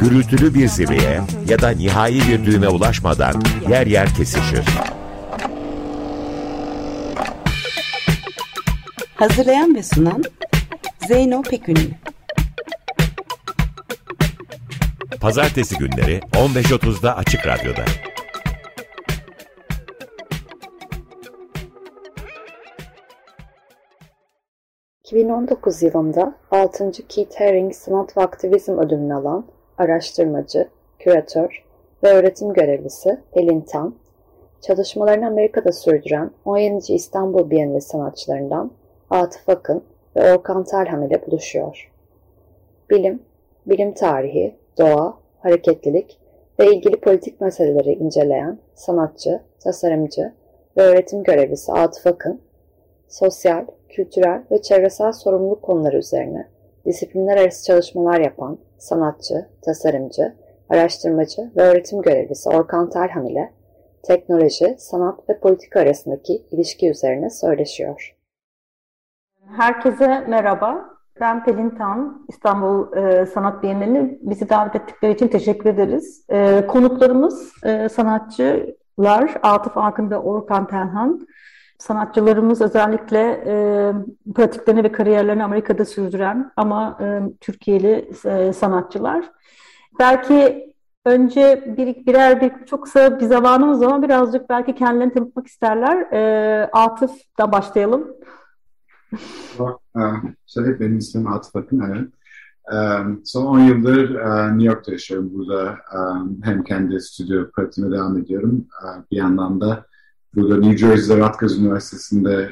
[0.00, 4.64] gürültülü bir zirveye ya da nihai bir düğüme ulaşmadan yer yer kesişir.
[9.14, 10.24] Hazırlayan ve sunan
[11.08, 11.90] Zeyno Pekünlü.
[15.20, 17.84] Pazartesi günleri 15.30'da Açık Radyo'da.
[25.04, 26.92] ...2019 yılında 6.
[27.08, 30.68] Keith Haring Sanat ve Aktivizm ödülünü alan araştırmacı,
[30.98, 31.64] küratör
[32.04, 33.94] ve öğretim görevlisi Pelin Tan,
[34.60, 36.92] çalışmalarını Amerika'da sürdüren 17.
[36.92, 38.70] İstanbul Bienali sanatçılarından
[39.10, 39.84] Atıf Akın
[40.16, 41.92] ve Orkan Telhan ile buluşuyor.
[42.90, 43.22] Bilim,
[43.66, 46.18] bilim tarihi, doğa, hareketlilik
[46.60, 50.32] ve ilgili politik meseleleri inceleyen sanatçı, tasarımcı
[50.76, 52.40] ve öğretim görevlisi Atıf Akın,
[53.08, 56.48] sosyal, kültürel ve çevresel sorumluluk konuları üzerine
[56.86, 60.34] disiplinler arası çalışmalar yapan sanatçı, tasarımcı,
[60.68, 63.52] araştırmacı ve öğretim görevlisi Orkan Telhan ile
[64.02, 68.16] teknoloji, sanat ve politika arasındaki ilişki üzerine söyleşiyor.
[69.56, 70.98] Herkese merhaba.
[71.20, 74.18] Ben Pelin Tan, İstanbul e, Sanat Bienali.
[74.22, 76.24] Bizi davet ettikleri için teşekkür ederiz.
[76.28, 81.27] E, konuklarımız e, sanatçılar Atıf Akın ve Orkan Telhan.
[81.78, 83.92] Sanatçılarımız özellikle e,
[84.34, 89.24] pratiklerini ve kariyerlerini Amerika'da sürdüren ama e, Türkiye'li e, sanatçılar.
[89.98, 90.68] Belki
[91.06, 96.12] önce bir, birer bir çok kısa bir zamanımız ama birazcık belki kendilerini tanıtmak isterler.
[96.12, 98.08] E, Atıf'da başlayalım.
[100.46, 101.80] Şeref benim ismim Atıf Akın.
[101.80, 102.08] Evet.
[103.24, 104.14] Son 10 yıldır
[104.50, 105.30] New York'ta yaşıyorum.
[105.34, 105.78] Burada
[106.42, 108.66] hem kendi stüdyo pratiğime devam ediyorum.
[109.10, 109.84] Bir yandan da
[110.34, 112.50] burada New Jersey'de Rutgers Üniversitesi'nde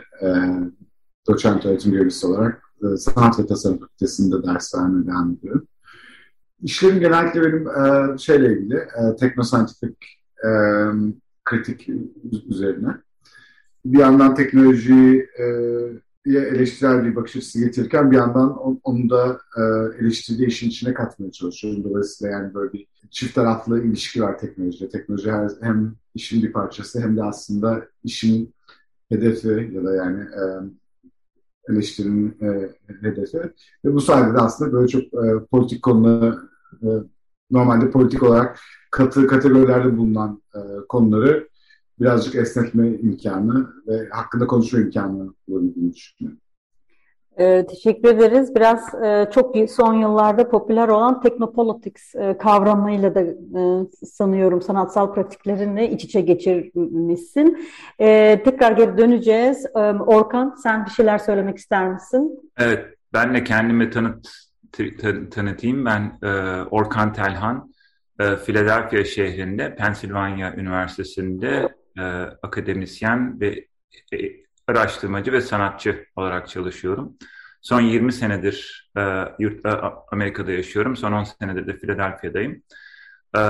[1.29, 2.63] doçent öğretim görevlisi olarak
[2.99, 5.67] Sanat ve Tasarım Fakültesi'nde ders vermeye devam ediyorum.
[6.63, 7.69] İşlerim genellikle benim
[8.19, 8.89] şeyle ilgili,
[9.21, 9.95] teknoscientific
[11.45, 11.89] kritik
[12.49, 12.89] üzerine.
[13.85, 15.29] Bir yandan teknoloji
[16.27, 19.63] eleştirel bir bakış açısı getirirken bir yandan onu da e,
[20.01, 21.85] eleştirdiği işin içine katmaya çalışıyorum.
[21.85, 24.89] Dolayısıyla yani böyle bir çift taraflı ilişki var teknolojide.
[24.89, 28.55] Teknoloji hem işin bir parçası hem de aslında işin
[29.09, 30.43] hedefi ya da yani e,
[31.73, 32.69] eleştirinin e,
[33.03, 33.39] hedefi.
[33.85, 35.03] Ve bu sayede de aslında böyle çok
[35.51, 36.39] politik konuları
[37.51, 38.59] normalde politik olarak
[38.91, 40.43] katı kategorilerde bulunan
[40.89, 41.49] konuları
[42.01, 46.41] birazcık esnetme imkanı ve hakkında konuşma imkanı bulabildiğini düşünüyorum.
[47.39, 48.55] Ee, teşekkür ederiz.
[48.55, 55.87] Biraz e, çok son yıllarda popüler olan teknopolitics e, kavramıyla da e, sanıyorum sanatsal pratiklerini
[55.87, 57.69] iç içe geçirmişsin.
[57.99, 59.67] E, tekrar geri döneceğiz.
[59.67, 62.51] E, Orkan sen bir şeyler söylemek ister misin?
[62.59, 64.29] Evet, ben de kendimi tanıt,
[65.31, 65.85] tanıtayım.
[65.85, 66.29] Ben e,
[66.71, 67.73] Orkan Telhan.
[68.21, 71.69] E, Philadelphia şehrinde, Pennsylvania Üniversitesi'nde
[71.99, 72.03] e,
[72.43, 73.67] akademisyen ve
[74.13, 74.17] e,
[74.67, 77.17] araştırmacı ve sanatçı olarak çalışıyorum.
[77.63, 79.69] Son 20 senedir e, yurt, e,
[80.13, 80.97] Amerika'da yaşıyorum.
[80.97, 82.63] Son 10 senedir de Philadelphia'dayım.
[83.37, 83.41] E,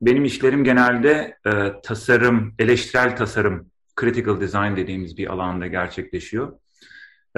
[0.00, 3.70] benim işlerim genelde e, tasarım, eleştirel tasarım,
[4.00, 6.58] critical design dediğimiz bir alanda gerçekleşiyor.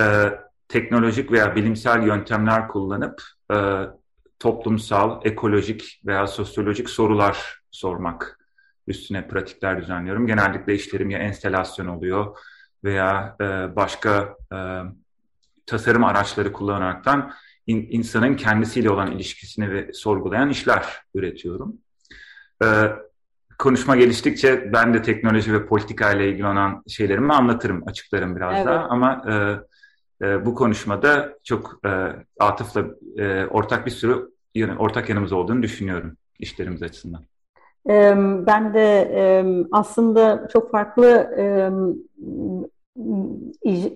[0.01, 0.33] E,
[0.69, 3.23] teknolojik veya bilimsel yöntemler kullanıp
[3.53, 3.57] e,
[4.39, 8.38] toplumsal, ekolojik veya sosyolojik sorular sormak
[8.88, 10.26] üstüne pratikler düzenliyorum.
[10.26, 12.37] Genellikle işlerim ya enstelasyon oluyor
[12.84, 13.44] veya e,
[13.76, 14.59] başka e,
[15.66, 17.32] tasarım araçları kullanaraktan
[17.66, 20.84] in, insanın kendisiyle olan ilişkisini ve sorgulayan işler
[21.15, 21.76] üretiyorum.
[22.64, 22.67] E,
[23.58, 28.67] konuşma geliştikçe ben de teknoloji ve politika ile ilgili olan şeylerimi anlatırım, açıklarım biraz evet.
[28.67, 28.84] daha.
[28.84, 29.58] Ama e,
[30.26, 32.84] e, bu konuşmada çok e, Atıf'la
[33.19, 34.31] e, ortak bir sürü
[34.79, 37.25] ortak yanımız olduğunu düşünüyorum işlerimiz açısından.
[38.46, 39.08] Ben de
[39.73, 41.31] aslında çok farklı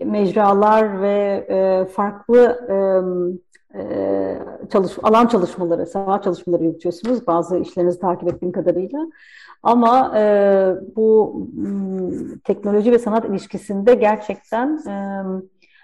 [0.05, 2.69] mecralar ve farklı
[4.73, 9.07] çalış alan çalışmaları, saha çalışmaları yürütüyorsunuz bazı işlerinizi takip ettiğim kadarıyla.
[9.63, 10.13] Ama
[10.97, 11.43] bu
[12.45, 14.81] teknoloji ve sanat ilişkisinde gerçekten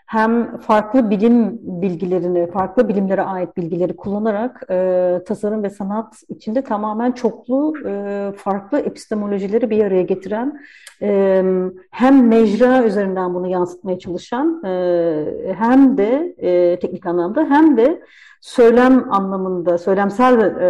[0.09, 7.13] hem farklı bilim bilgilerini, farklı bilimlere ait bilgileri kullanarak e, tasarım ve sanat içinde tamamen
[7.13, 10.61] çoklu e, farklı epistemolojileri bir araya getiren
[11.03, 11.43] e,
[11.91, 18.03] hem mecra üzerinden bunu yansıtmaya çalışan e, hem de e, teknik anlamda hem de
[18.41, 20.67] söylem anlamında, söylemsel e,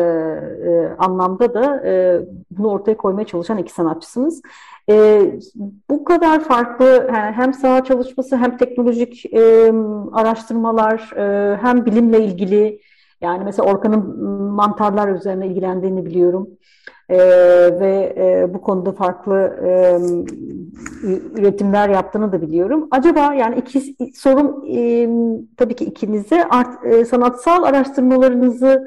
[0.71, 2.21] e, anlamda da e,
[2.51, 4.43] bunu ortaya koymaya çalışan iki sanatçısınız.
[4.89, 5.23] E,
[5.91, 9.73] bu kadar farklı hem saha çalışması hem teknolojik e,
[10.13, 12.81] araştırmalar e, hem bilimle ilgili
[13.21, 14.23] yani mesela Orkan'ın
[14.55, 16.49] mantarlar üzerine ilgilendiğini biliyorum.
[17.09, 17.19] E,
[17.81, 19.99] ve e, bu konuda farklı e,
[21.41, 22.89] üretimler yaptığını da biliyorum.
[22.91, 25.09] Acaba yani iki sorum e,
[25.57, 28.85] tabii ki ikinize art, e, sanatsal araştırmalarınızı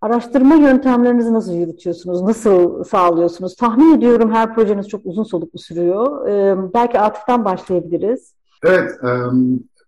[0.00, 2.22] Araştırma yöntemlerinizi nasıl yürütüyorsunuz?
[2.22, 3.56] Nasıl sağlıyorsunuz?
[3.56, 6.26] Tahmin ediyorum her projeniz çok uzun soluklu sürüyor.
[6.74, 8.34] Belki Atıf'tan başlayabiliriz.
[8.62, 8.90] Evet,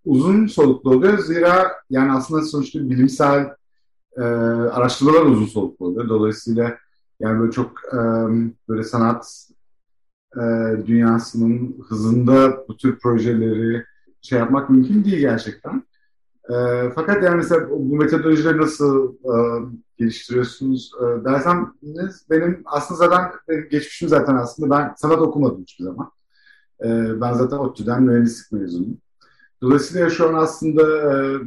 [0.05, 1.17] uzun soluklu oluyor.
[1.17, 3.49] Zira yani aslında sonuçta bilimsel
[4.71, 6.09] araştırmalar uzun soluklu oluyor.
[6.09, 6.77] Dolayısıyla
[7.19, 7.71] yani böyle çok
[8.69, 9.47] böyle sanat
[10.85, 13.83] dünyasının hızında bu tür projeleri
[14.21, 15.83] şey yapmak mümkün değil gerçekten.
[16.51, 19.33] E, fakat yani mesela bu metodolojileri nasıl e,
[19.97, 21.73] geliştiriyorsunuz e, dersem
[22.29, 26.11] benim aslında zaten benim geçmişim zaten aslında ben sanat okumadım hiçbir zaman.
[26.83, 28.97] E, ben zaten ODTÜ'den mühendislik mezunuyum.
[29.61, 31.39] Dolayısıyla şu an aslında e,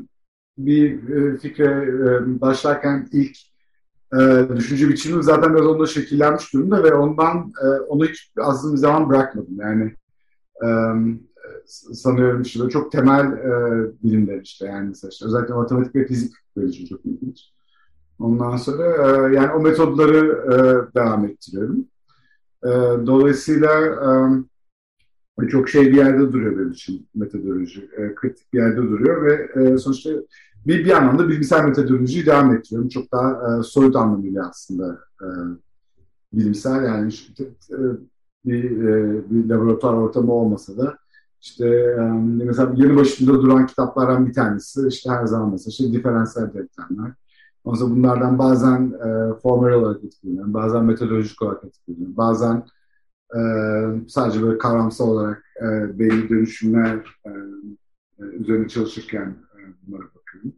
[0.59, 3.37] bir e, fikre e, başlarken ilk
[4.15, 8.79] e, düşünce biçimim zaten biraz onda şekillenmiş durumda ve ondan e, onu hiç aslında bir
[8.79, 9.56] zaman bırakmadım.
[9.61, 9.95] Yani
[10.62, 10.69] e,
[11.93, 13.52] sanıyorum işte çok temel e,
[14.02, 17.55] bilimler işte yani mesela işte özellikle matematik ve fizik için çok ilginç.
[18.19, 21.87] Ondan sonra e, yani o metodları e, devam ettiriyorum.
[22.64, 22.70] E,
[23.06, 23.70] dolayısıyla
[25.43, 27.91] e, çok şey bir yerde duruyor benim için metodoloji.
[27.96, 30.11] E, kritik bir yerde duruyor ve e, sonuçta
[30.67, 32.88] bir, bir anlamda bilimsel metodolojiyi devam ettiriyorum.
[32.88, 35.26] Çok daha e, soyut anlamıyla aslında e,
[36.32, 37.79] bilimsel yani işte, e,
[38.44, 40.99] bir, e, bir laboratuvar ortamı olmasa da
[41.44, 47.12] işte mesela yeni başında duran kitaplardan bir tanesi işte her zaman mesela işte diferansiyel denklemler.
[47.64, 52.64] Ondan bunlardan bazen e, formel olarak etkileniyorum, bazen metodolojik olarak etkileniyorum, bazen
[53.37, 53.41] e,
[54.08, 56.96] sadece böyle kavramsal olarak e, belli dönüşümler
[57.26, 57.31] e,
[58.23, 60.52] üzerine çalışırken e, bunlara bakıyorum.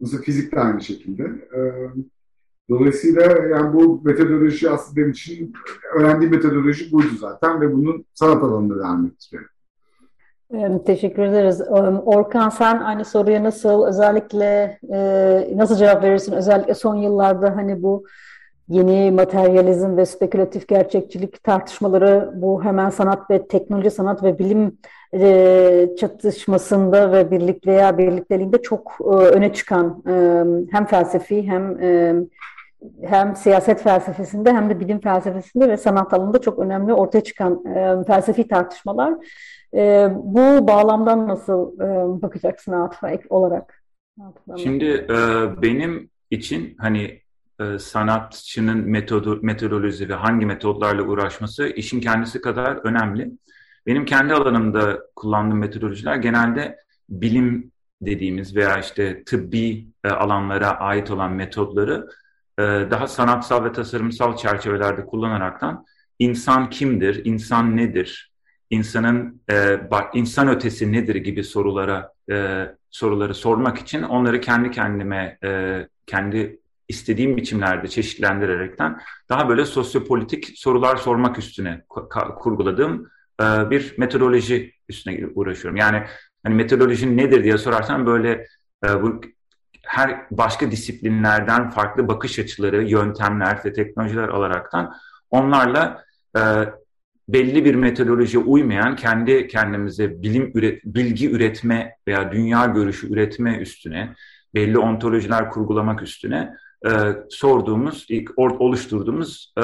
[0.00, 1.22] Mesela fizik de aynı şekilde.
[1.56, 1.60] E,
[2.70, 5.52] dolayısıyla yani bu metodoloji aslında benim için
[5.94, 9.55] öğrendiğim metodoloji buydu zaten ve bunun sanat alanında devam ettiriyorum.
[10.86, 11.62] Teşekkür ederiz.
[12.04, 14.78] Orkan sen aynı soruya nasıl özellikle
[15.56, 16.32] nasıl cevap verirsin?
[16.32, 18.04] Özellikle son yıllarda hani bu
[18.68, 24.78] yeni materyalizm ve spekülatif gerçekçilik tartışmaları bu hemen sanat ve teknoloji, sanat ve bilim
[25.96, 30.02] çatışmasında ve birlik veya birlikteliğinde çok öne çıkan
[30.72, 31.78] hem felsefi hem
[33.02, 37.62] hem siyaset felsefesinde hem de bilim felsefesinde ve sanat alanında çok önemli ortaya çıkan
[38.06, 39.14] felsefi tartışmalar
[39.74, 43.82] e, bu bağlamdan nasıl e, bakacaksın Atıf'a ek olarak?
[44.56, 45.16] Şimdi e,
[45.62, 47.20] benim için hani
[47.60, 53.30] e, sanatçının metodu, metodoloji ve hangi metodlarla uğraşması işin kendisi kadar önemli.
[53.86, 56.78] Benim kendi alanımda kullandığım metodolojiler genelde
[57.08, 62.08] bilim dediğimiz veya işte tıbbi e, alanlara ait olan metodları
[62.58, 65.84] e, daha sanatsal ve tasarımsal çerçevelerde kullanaraktan
[66.18, 68.32] insan kimdir, insan nedir,
[68.70, 69.80] insanın e,
[70.14, 77.36] insan ötesi nedir gibi sorulara e, soruları sormak için onları kendi kendime e, kendi istediğim
[77.36, 81.84] biçimlerde çeşitlendirerekten daha böyle sosyopolitik sorular sormak üstüne
[82.38, 85.76] kurguladığım e, bir metodoloji üstüne uğraşıyorum.
[85.76, 86.02] Yani
[86.44, 88.46] hani metodoloji nedir diye sorarsan böyle
[88.84, 89.20] e, bu
[89.86, 94.94] her başka disiplinlerden farklı bakış açıları, yöntemler ve teknolojiler alaraktan
[95.30, 96.04] onlarla
[96.36, 96.40] e,
[97.28, 104.14] belli bir metodolojiye uymayan kendi kendimize bilim üret, bilgi üretme veya dünya görüşü üretme üstüne
[104.54, 106.54] belli ontolojiler kurgulamak üstüne
[106.86, 106.90] e,
[107.30, 109.62] sorduğumuz, ilk oluşturduğumuz e,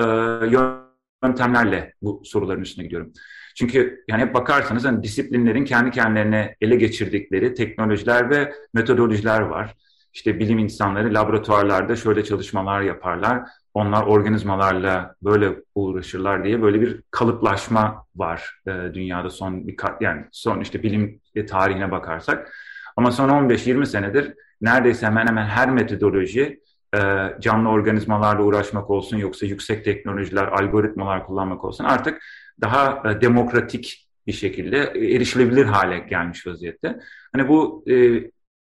[1.23, 3.13] yöntemlerle bu soruların üstüne gidiyorum.
[3.55, 9.75] Çünkü yani bakarsanız hani disiplinlerin kendi kendilerine ele geçirdikleri teknolojiler ve metodolojiler var.
[10.15, 13.43] İşte bilim insanları laboratuvarlarda şöyle çalışmalar yaparlar
[13.75, 20.61] onlar organizmalarla böyle uğraşırlar diye böyle bir kalıplaşma var e, dünyada son bir yani son
[20.61, 22.53] işte bilim tarihine bakarsak.
[22.97, 26.61] Ama son 15-20 senedir neredeyse hemen hemen her metodoloji
[26.95, 27.01] e,
[27.41, 32.23] canlı organizmalarla uğraşmak olsun yoksa yüksek teknolojiler, algoritmalar kullanmak olsun artık
[32.61, 36.99] daha e, demokratik bir şekilde erişilebilir hale gelmiş vaziyette.
[37.33, 37.95] Hani bu e,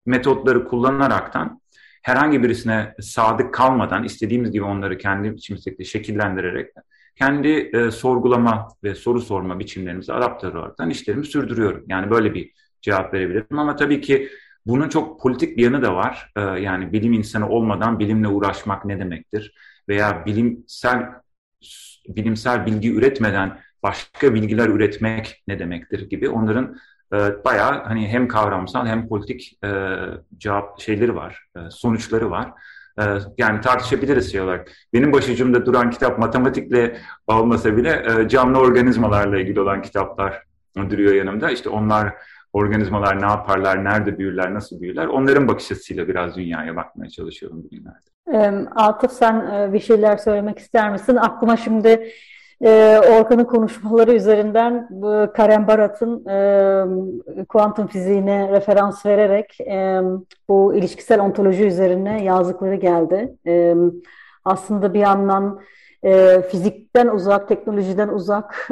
[0.07, 1.61] metotları kullanaraktan
[2.03, 6.71] herhangi birisine sadık kalmadan istediğimiz gibi onları kendi içimizdeki şekillendirerek
[7.17, 11.85] kendi e, sorgulama ve soru sorma biçimlerimizi adapte olaraktan işlerimi sürdürüyorum.
[11.89, 14.29] Yani böyle bir cevap verebilirim ama tabii ki
[14.67, 16.33] bunun çok politik bir yanı da var.
[16.37, 19.55] E, yani bilim insanı olmadan bilimle uğraşmak ne demektir?
[19.89, 21.09] Veya bilimsel
[22.09, 26.77] bilimsel bilgi üretmeden başka bilgiler üretmek ne demektir gibi onların
[27.13, 29.69] e, bayağı hani hem kavramsal hem politik e,
[30.39, 32.53] cevap şeyleri var, e, sonuçları var.
[33.01, 33.05] E,
[33.39, 34.71] yani tartışabiliriz şey olarak.
[34.93, 36.97] Benim başucumda duran kitap matematikle
[37.27, 40.43] olmasa bile e, canlı organizmalarla ilgili olan kitaplar
[40.77, 41.51] duruyor yanımda.
[41.51, 42.15] İşte onlar
[42.53, 48.69] organizmalar ne yaparlar, nerede büyürler, nasıl büyürler onların bakış açısıyla biraz dünyaya bakmaya çalışıyorum bugünlerde.
[48.77, 51.17] Atıf sen bir şeyler söylemek ister misin?
[51.17, 52.11] Aklıma şimdi
[52.65, 54.89] e, Orkan'ın konuşmaları üzerinden
[55.35, 60.01] Karen Barat'ın e, kuantum fiziğine referans vererek e,
[60.49, 63.37] bu ilişkisel ontoloji üzerine yazdıkları geldi.
[63.47, 63.75] E,
[64.45, 65.61] aslında bir yandan
[66.03, 68.67] e, fizikten uzak, teknolojiden uzak,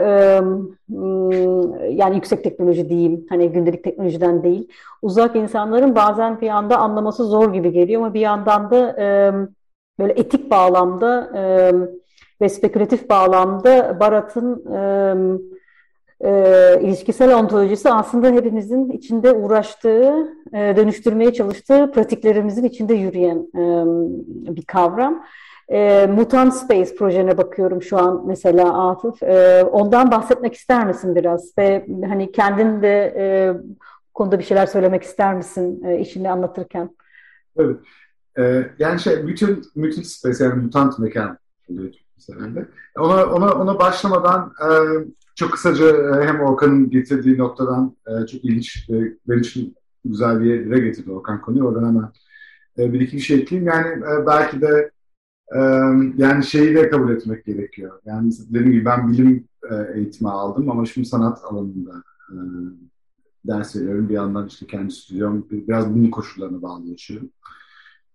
[1.90, 4.68] yani yüksek teknoloji diyeyim, hani gündelik teknolojiden değil,
[5.02, 8.96] uzak insanların bazen bir anda anlaması zor gibi geliyor ama bir yandan da
[9.98, 11.72] böyle etik bağlamda e,
[12.42, 20.14] ve spekülatif bağlamda Barat'ın e, e, ilişkisel ontolojisi aslında hepimizin içinde uğraştığı,
[20.52, 23.64] e, dönüştürmeye çalıştığı pratiklerimizin içinde yürüyen e,
[24.56, 25.24] bir kavram.
[25.68, 29.22] E, Mutant Space projene bakıyorum şu an mesela Atıf.
[29.22, 31.58] E, ondan bahsetmek ister misin biraz?
[31.58, 33.52] Ve hani kendin de e,
[34.14, 36.90] konuda bir şeyler söylemek ister misin e, işini anlatırken?
[37.56, 37.76] Evet.
[38.38, 41.38] E, yani şey bütün Mutant Space yani mutant mekan
[42.30, 42.68] oluyor herhalde.
[42.98, 44.68] Ona, ona, ona başlamadan e,
[45.34, 48.94] çok kısaca e, hem Orkan'ın getirdiği noktadan e, çok ilginç, e,
[49.28, 51.64] benim için güzel bir yere getirdi Orkan konuyu.
[51.64, 52.12] Oradan hemen
[52.78, 53.68] e, bir iki şey ekleyeyim.
[53.68, 54.90] Yani e, belki de
[55.54, 55.58] e,
[56.16, 58.00] yani şeyi de kabul etmek gerekiyor.
[58.04, 62.36] Yani dediğim gibi ben bilim e, eğitimi aldım ama şimdi sanat alanında e,
[63.44, 64.08] ders veriyorum.
[64.08, 67.30] Bir yandan işte kendi stüdyom biraz bunun koşullarına bağlı yaşıyorum.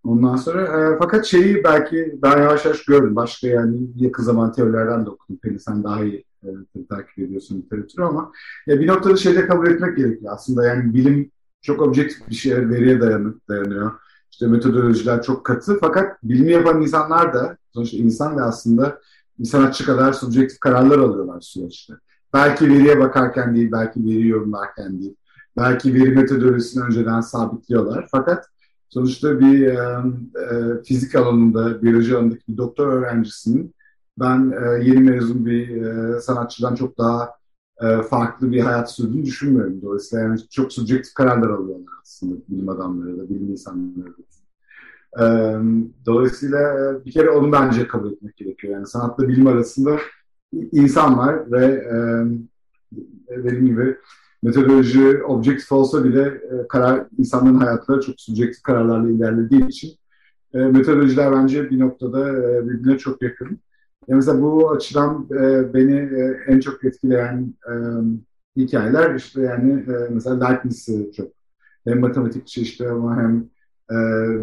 [0.04, 3.16] Ondan sonra e, fakat şeyi belki ben yavaş yavaş gördüm.
[3.16, 5.38] Başka yani yakın zaman teorilerden de okudum.
[5.38, 6.48] Pelin sen daha iyi e,
[6.90, 8.32] takip ediyorsun literatürü ama
[8.68, 10.34] ya bir noktada şeyde kabul etmek gerekiyor.
[10.34, 13.92] Aslında yani bilim çok objektif bir şey, veriye dayanır, dayanıyor.
[14.32, 19.00] İşte metodolojiler çok katı fakat bilimi yapan insanlar da sonuçta insan ve aslında
[19.40, 21.94] bir sanatçı kadar subjektif kararlar alıyorlar süreçte.
[22.34, 25.16] Belki veriye bakarken değil, belki veri yorumlarken değil.
[25.58, 28.08] Belki veri metodolojisini önceden sabitliyorlar.
[28.12, 28.46] Fakat
[28.90, 33.76] Sonuçta bir e, e, fizik alanında, biyoloji alanındaki bir doktor öğrencisinin
[34.20, 37.32] ben e, yeni mezun bir e, sanatçıdan çok daha
[37.82, 39.82] e, farklı bir hayat sürdüğünü düşünmüyorum.
[39.82, 44.24] Dolayısıyla yani çok subjektif kararlar alıyorlar aslında bilim adamları da, bilim insanları da.
[45.20, 45.26] E,
[46.06, 48.74] dolayısıyla e, bir kere onu bence kabul etmek gerekiyor.
[48.74, 49.98] Yani sanatla bilim arasında
[50.72, 51.96] insan var ve e,
[53.30, 53.98] dediğim gibi
[54.44, 59.92] metodoloji objektif olsa bile e, karar insanların hayatları çok subjektif kararlarla ilerlediği için
[60.54, 63.60] e, metodolojiler bence bir noktada e, birbirine çok yakın.
[64.08, 67.74] Yani mesela bu açıdan e, beni e, en çok etkileyen e,
[68.58, 71.28] hikayeler işte yani e, mesela Leibniz'i çok
[71.86, 73.50] hem matematikçi işte ama hem
[73.92, 73.96] e,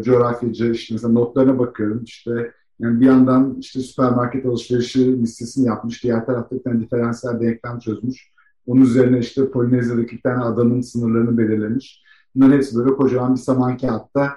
[0.03, 6.25] coğrafyacı işte mesela notlarına bakıyorum işte yani bir yandan işte süpermarket alışverişi listesini yapmış, diğer
[6.25, 8.34] tarafta bir tane diferansiyel denklem çözmüş.
[8.65, 12.03] Onun üzerine işte Polinezya'daki bir tane adanın sınırlarını belirlemiş.
[12.35, 14.31] Bunların hepsi böyle kocaman bir saman kağıtta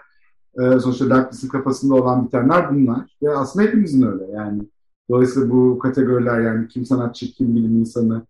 [0.59, 3.17] e, sonuçta Leibniz'in kafasında olan bitenler bunlar.
[3.23, 4.63] Ve aslında hepimizin öyle yani.
[5.11, 8.27] Dolayısıyla bu kategoriler yani kim sanatçı, kim bilim insanı,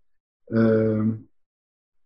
[0.55, 0.59] e,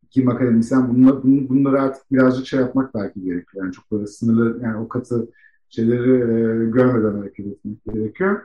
[0.09, 3.63] kim akademisyen bunlar, bunları artık birazcık şey yapmak belki gerekiyor.
[3.63, 5.27] Yani çok böyle sınırlı yani o katı
[5.69, 8.41] şeyleri e, görmeden hareket etmek gerekiyor.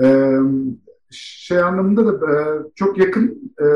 [0.00, 0.06] E,
[1.14, 3.66] şey anlamında da e, çok yakın e,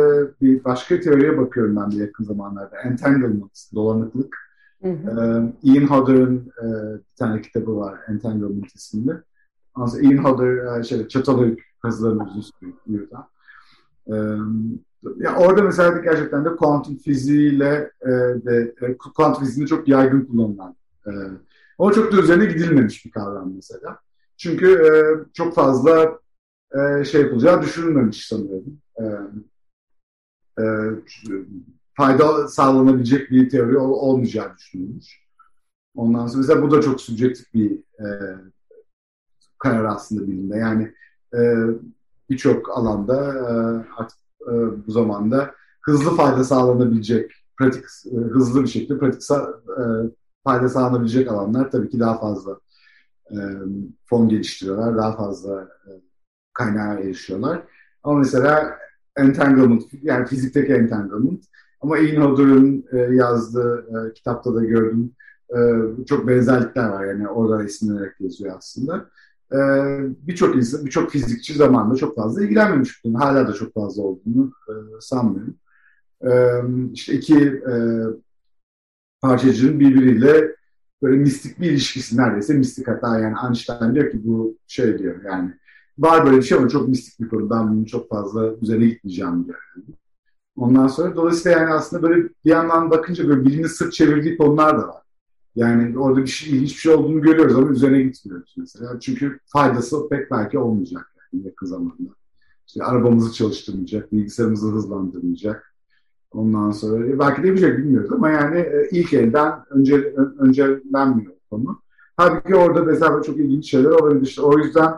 [0.42, 2.76] bir başka teoriye bakıyorum ben de yakın zamanlarda.
[2.76, 4.37] Entanglement, dolanıklık.
[4.83, 5.52] Hı hı.
[5.62, 6.66] E, Ian Hodder'ın e,
[6.99, 9.12] bir tane kitabı var Entanglement isimli.
[9.75, 13.09] Aslında Ian Hodder e, şey, çatalı kazıların uzun sürüyor.
[14.07, 14.14] E,
[15.16, 18.09] ya orada mesela gerçekten de kuantum fiziğiyle e,
[18.47, 20.76] de e, kuantum fiziğinde çok yaygın kullanılan
[21.07, 21.11] e,
[21.78, 23.99] ama çok da üzerine gidilmemiş bir kavram mesela.
[24.37, 24.90] Çünkü e,
[25.33, 26.18] çok fazla
[26.75, 28.78] e, şey yapılacağı düşünülmemiş sanıyorum.
[28.98, 29.04] E,
[30.62, 30.64] e,
[31.94, 35.28] fayda sağlanabilecek bir teori ol, olmayacağı düşünülmüş.
[35.94, 38.06] Ondan sonra mesela bu da çok subjektif bir e,
[39.58, 40.56] karar aslında bilimde.
[40.56, 40.94] Yani
[41.34, 41.40] e,
[42.30, 43.50] birçok alanda e,
[43.96, 44.52] artık e,
[44.87, 49.84] bu zamanda hızlı fayda sağlanabilecek, pratik e, hızlı bir şekilde pratik e,
[50.44, 52.60] fayda sağlanabilecek alanlar tabii ki daha fazla
[53.30, 53.37] e,
[54.04, 55.90] fon geliştiriyorlar, daha fazla e,
[56.58, 57.62] kaynağa erişiyorlar.
[58.02, 58.78] Ama mesela
[59.16, 61.44] entanglement, yani fizikteki entanglement
[61.80, 65.12] ama Ian Hodder'ın yazdığı e, kitapta da gördüm.
[65.50, 65.58] E,
[66.06, 69.10] çok benzerlikler var yani oradan esinlenerek yazıyor aslında.
[69.52, 69.58] E,
[70.26, 73.02] birçok insan, birçok fizikçi zamanında çok fazla ilgilenmemiş.
[73.14, 75.54] Hala da çok fazla olduğunu e, sanmıyorum.
[76.22, 76.30] E,
[76.92, 77.62] işte iki
[79.20, 80.54] parçacığın birbiriyle
[81.02, 85.54] böyle mistik bir ilişkisi neredeyse mistik hatta yani Einstein diyor ki bu şey diyor yani
[85.99, 89.33] var böyle bir şey ama çok mistik bir konu ben bunu çok fazla üzerine gitmeyeceğim.
[89.33, 89.97] Yani.
[90.57, 94.88] Ondan sonra dolayısıyla yani aslında böyle bir yandan bakınca böyle bilini sırt çevirdiği konular da
[94.88, 95.02] var.
[95.57, 99.00] Yani orada bir şey, ilginç bir şey olduğunu görüyoruz ama üzerine gitmiyoruz mesela.
[99.00, 102.14] Çünkü faydası pek belki olmayacak yani yakın zamanda.
[102.67, 105.75] İşte arabamızı çalıştırmayacak, bilgisayarımızı hızlandırmayacak.
[106.33, 111.83] Ondan sonra e, belki de yapacak bilmiyoruz ama yani e, ilk elden önce, öncelenmiyor konu.
[112.17, 114.26] Halbuki orada mesela çok ilginç şeyler olabilir.
[114.26, 114.95] İşte o yüzden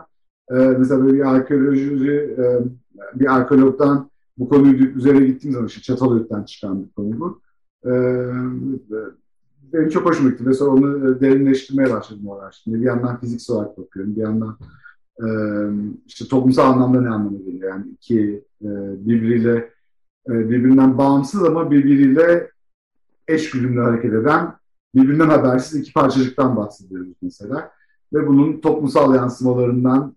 [0.51, 1.99] e, mesela böyle bir arkeoloji,
[3.15, 7.41] bir arkeologdan bu konuyu üzerine gittiğim zaman işte Çatalhöyük'ten çıkan bir konu bu.
[9.73, 10.43] benim çok hoşuma gitti.
[10.45, 12.81] Mesela onu derinleştirmeye başladım o araştırmayı.
[12.81, 14.15] Bir yandan fiziksel olarak bakıyorum.
[14.15, 14.57] Bir yandan
[16.05, 17.69] işte toplumsal anlamda ne anlamı geliyor.
[17.69, 18.43] Yani iki
[19.05, 19.71] birbiriyle
[20.27, 22.51] e, birbirinden bağımsız ama birbiriyle
[23.27, 24.53] eş güdümlü hareket eden,
[24.95, 27.71] birbirinden habersiz iki parçacıktan bahsediyoruz mesela.
[28.13, 30.15] Ve bunun toplumsal yansımalarından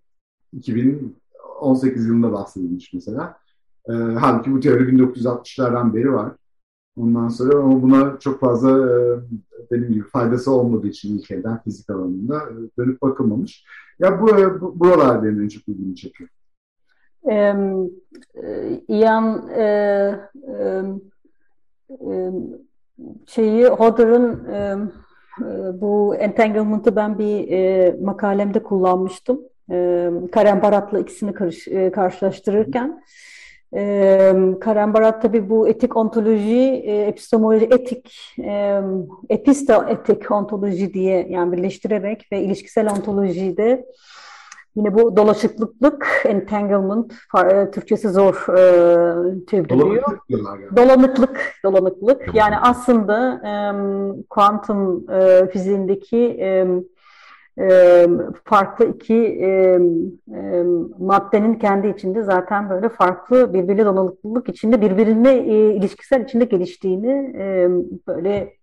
[0.56, 3.38] 2018 yılında bahsedilmiş mesela.
[3.88, 6.32] E, halbuki bu teori 1960'lardan beri var.
[6.96, 9.20] Ondan sonra ama buna çok fazla e,
[9.70, 13.64] dediğim gibi faydası olmadığı için ilkelden fizik alanında e, dönüp bakılmamış.
[13.98, 14.26] Ya bu,
[14.60, 16.30] bu buralar benim en çok ilgimi çekiyor.
[18.88, 19.62] Ian e,
[20.46, 20.82] e,
[21.90, 22.32] e,
[23.26, 24.76] şeyi Hodder'ın e,
[25.80, 29.40] bu entanglement'ı ben bir e, makalemde kullanmıştım.
[29.70, 33.02] E, Karen Barat'la ikisini karış, e, karşılaştırırken.
[33.76, 38.80] E, Karen Barat tabi bu etik ontoloji, e, epistemoloji, etik, e,
[39.28, 43.86] episte etik ontoloji diye yani birleştirerek ve ilişkisel ontolojide
[44.76, 47.12] Yine bu dolaşıklık, entanglement,
[47.72, 50.18] Türkçesi zor e, çevriliyor.
[50.76, 52.34] Dolanıklık, dolanıklık.
[52.34, 53.52] Yani aslında e,
[54.30, 56.66] kuantum e, fiziğindeki e,
[58.44, 59.40] farklı iki
[60.98, 65.38] maddenin kendi içinde zaten böyle farklı birbirine dolanıklılık içinde birbirine
[65.74, 67.34] ilişkisel içinde geliştiğini
[68.06, 68.56] böyle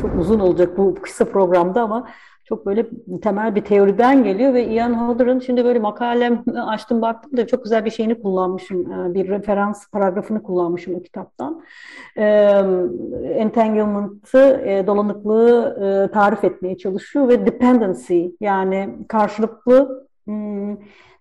[0.00, 2.08] çok uzun olacak bu kısa programda ama
[2.48, 2.86] çok böyle
[3.22, 7.84] temel bir teoriden geliyor ve Ian Hodder'ın şimdi böyle makalem açtım baktım da çok güzel
[7.84, 8.92] bir şeyini kullanmışım.
[8.92, 11.62] E, bir referans paragrafını kullanmışım o kitaptan.
[12.16, 12.24] E,
[13.34, 20.76] entanglement'ı, e, dolanıklığı tarif etmeye çalışıyor ve dependency yani karşılıklı hmm,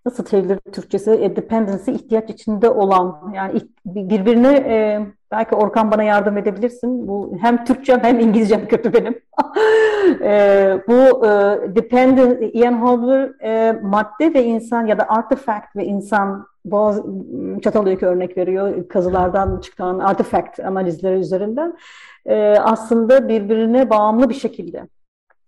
[0.07, 1.11] nasıl çevrilir Türkçesi?
[1.11, 4.99] E, dependency ihtiyaç içinde olan yani birbirine e,
[5.31, 7.07] belki Orkan bana yardım edebilirsin.
[7.07, 9.13] Bu hem Türkçem hem İngilizcem kötü benim.
[10.21, 11.29] e, bu e,
[11.75, 17.01] dependent Ian Hodler e, madde ve insan ya da artifact ve insan Boğaz
[17.63, 21.77] Çatalhöyük örnek veriyor kazılardan çıkan artifact analizleri üzerinden
[22.25, 24.87] e, aslında birbirine bağımlı bir şekilde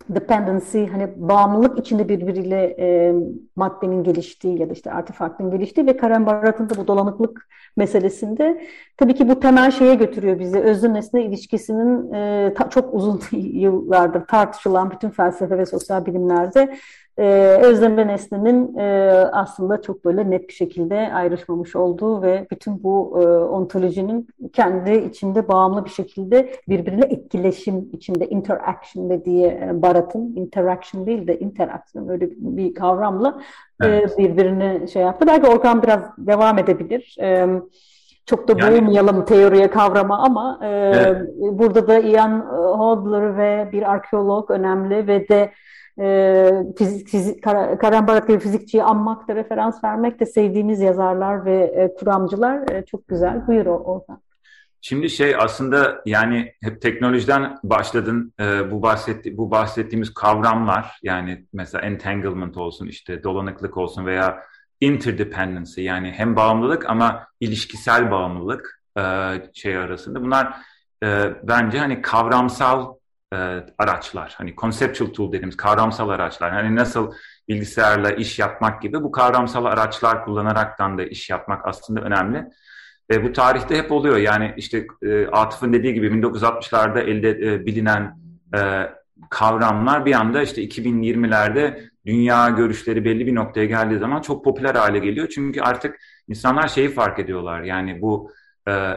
[0.10, 3.14] dependency hani bağımlılık içinde birbiriyle e,
[3.56, 8.62] maddenin geliştiği ya da işte artefaktın geliştiği ve Karen Barrett'ın da bu dolanıklık meselesinde
[8.98, 10.60] tabii ki bu temel şeye götürüyor bizi.
[10.60, 16.78] Özne nesne ilişkisinin e, ta, çok uzun yıllardır tartışılan bütün felsefe ve sosyal bilimlerde
[17.20, 23.22] e, özlem nesnenin e, aslında çok böyle net bir şekilde ayrışmamış olduğu ve bütün bu
[23.22, 31.06] e, ontolojinin kendi içinde bağımlı bir şekilde birbiriyle etkileşim içinde interaction dediği e, Barat'ın interaction
[31.06, 33.42] değil de interaction öyle bir kavramla
[33.84, 34.14] e, evet.
[34.14, 35.28] e, birbirini şey yaptı.
[35.28, 37.16] Belki Orkan biraz devam edebilir.
[37.22, 37.48] E,
[38.26, 41.30] çok da yani, boğulmayalım teoriye kavrama ama e, evet.
[41.38, 42.40] burada da Ian
[42.78, 45.52] Hodler ve bir arkeolog önemli ve de
[46.00, 47.44] e, fizik, fizik,
[47.80, 53.08] Karambarat gibi fizikçiyi anmak da referans vermek de sevdiğimiz yazarlar ve e, kuramcılar e, çok
[53.08, 53.48] güzel.
[53.48, 54.22] Buyur Orhan.
[54.82, 61.86] Şimdi şey aslında yani hep teknolojiden başladın e, bu bahsetti bu bahsettiğimiz kavramlar yani mesela
[61.86, 64.44] entanglement olsun işte dolanıklık olsun veya
[64.82, 69.02] interdependency yani hem bağımlılık ama ilişkisel bağımlılık e,
[69.54, 70.56] şey arasında bunlar
[71.04, 72.94] e, bence hani kavramsal
[73.34, 73.38] e,
[73.78, 74.34] araçlar.
[74.38, 76.52] Hani conceptual tool dediğimiz kavramsal araçlar.
[76.52, 77.14] Hani nasıl
[77.48, 82.46] bilgisayarla iş yapmak gibi bu kavramsal araçlar kullanaraktan da iş yapmak aslında önemli.
[83.12, 84.18] e, bu tarihte hep oluyor.
[84.18, 88.20] Yani işte e, Atıf'ın dediği gibi 1960'larda elde e, bilinen
[88.58, 88.90] e,
[89.30, 95.00] kavramlar bir anda işte 2020'lerde dünya görüşleri belli bir noktaya geldiği zaman çok popüler hale
[95.00, 95.28] geliyor.
[95.28, 97.62] Çünkü artık insanlar şeyi fark ediyorlar.
[97.62, 98.32] Yani bu
[98.68, 98.94] e,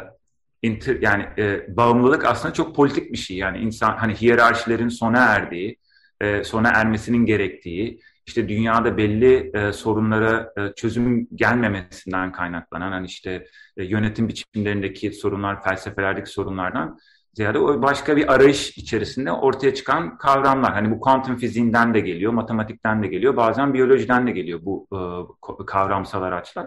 [0.63, 3.37] inter, yani e, bağımlılık aslında çok politik bir şey.
[3.37, 5.79] Yani insan hani hiyerarşilerin sona erdiği,
[6.21, 13.47] e, sona ermesinin gerektiği, işte dünyada belli e, sorunlara e, çözüm gelmemesinden kaynaklanan hani işte
[13.77, 16.99] e, yönetim biçimlerindeki sorunlar, felsefelerdeki sorunlardan
[17.35, 20.73] ziyade o başka bir arayış içerisinde ortaya çıkan kavramlar.
[20.73, 25.65] Hani bu kuantum fiziğinden de geliyor, matematikten de geliyor, bazen biyolojiden de geliyor bu e,
[25.67, 26.67] kavramsal araçlar.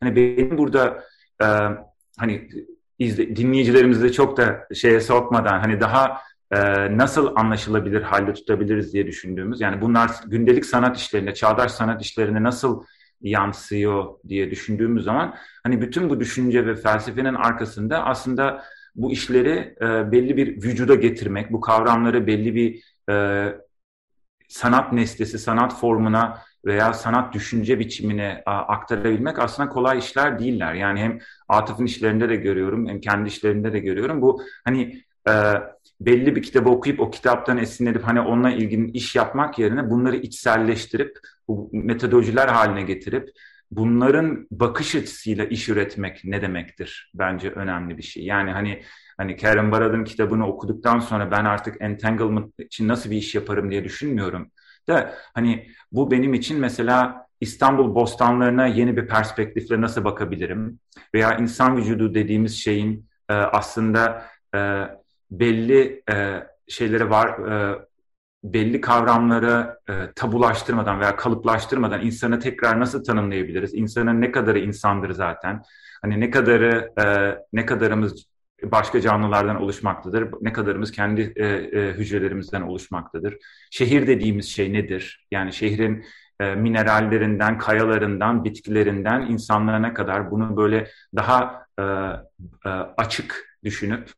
[0.00, 1.04] Hani benim burada
[1.42, 1.46] e,
[2.18, 2.48] hani
[3.00, 6.18] izle, dinleyicilerimizi de çok da şeye sokmadan hani daha
[6.50, 6.58] e,
[6.98, 12.84] nasıl anlaşılabilir halde tutabiliriz diye düşündüğümüz yani bunlar gündelik sanat işlerinde, çağdaş sanat işlerinde nasıl
[13.20, 18.62] yansıyor diye düşündüğümüz zaman hani bütün bu düşünce ve felsefenin arkasında aslında
[18.94, 23.46] bu işleri e, belli bir vücuda getirmek, bu kavramları belli bir e,
[24.50, 30.74] sanat nesnesi, sanat formuna veya sanat düşünce biçimine aktarabilmek aslında kolay işler değiller.
[30.74, 34.22] Yani hem Atıf'ın işlerinde de görüyorum, hem kendi işlerinde de görüyorum.
[34.22, 35.32] Bu hani e,
[36.00, 41.18] belli bir kitabı okuyup o kitaptan esinlenip hani onunla ilgili iş yapmak yerine bunları içselleştirip
[41.48, 43.30] bu metodolojiler haline getirip
[43.70, 48.24] bunların bakış açısıyla iş üretmek ne demektir bence önemli bir şey.
[48.24, 48.82] Yani hani
[49.20, 53.84] hani Karen Barad'ın kitabını okuduktan sonra ben artık entanglement için nasıl bir iş yaparım diye
[53.84, 54.50] düşünmüyorum.
[54.88, 60.80] Da hani bu benim için mesela İstanbul bostanlarına yeni bir perspektifle nasıl bakabilirim?
[61.14, 64.22] Veya insan vücudu dediğimiz şeyin e, aslında
[64.54, 64.82] e,
[65.30, 67.78] belli e, şeyleri var, e,
[68.44, 73.74] belli kavramları e, tabulaştırmadan veya kalıplaştırmadan insanı tekrar nasıl tanımlayabiliriz?
[73.74, 75.62] İnsanın ne kadarı insandır zaten?
[76.02, 77.04] Hani ne kadarı e,
[77.52, 78.29] ne kadarımız
[78.62, 80.28] başka canlılardan oluşmaktadır?
[80.40, 83.36] Ne kadarımız kendi e, e, hücrelerimizden oluşmaktadır?
[83.70, 85.26] Şehir dediğimiz şey nedir?
[85.30, 86.04] Yani şehrin
[86.40, 91.82] e, minerallerinden, kayalarından, bitkilerinden insanlarına kadar bunu böyle daha e,
[92.64, 94.10] e, açık düşünüp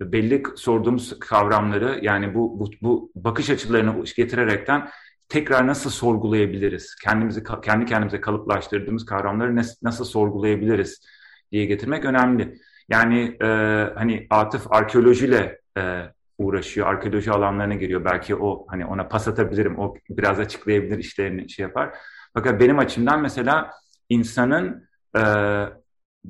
[0.00, 4.88] belli sorduğumuz kavramları yani bu, bu, bu bakış açılarını getirerekten
[5.28, 6.96] tekrar nasıl sorgulayabiliriz?
[7.04, 11.06] Kendimizi kendi kendimize kalıplaştırdığımız kavramları nasıl sorgulayabiliriz
[11.52, 12.58] diye getirmek önemli.
[12.88, 13.46] Yani e,
[13.94, 16.02] hani Atıf arkeolojiyle e,
[16.38, 18.04] uğraşıyor, arkeoloji alanlarına giriyor.
[18.04, 21.94] Belki o hani ona pas atabilirim, o biraz açıklayabilir işlerini şey yapar.
[22.34, 23.70] Fakat benim açımdan mesela
[24.08, 25.22] insanın e,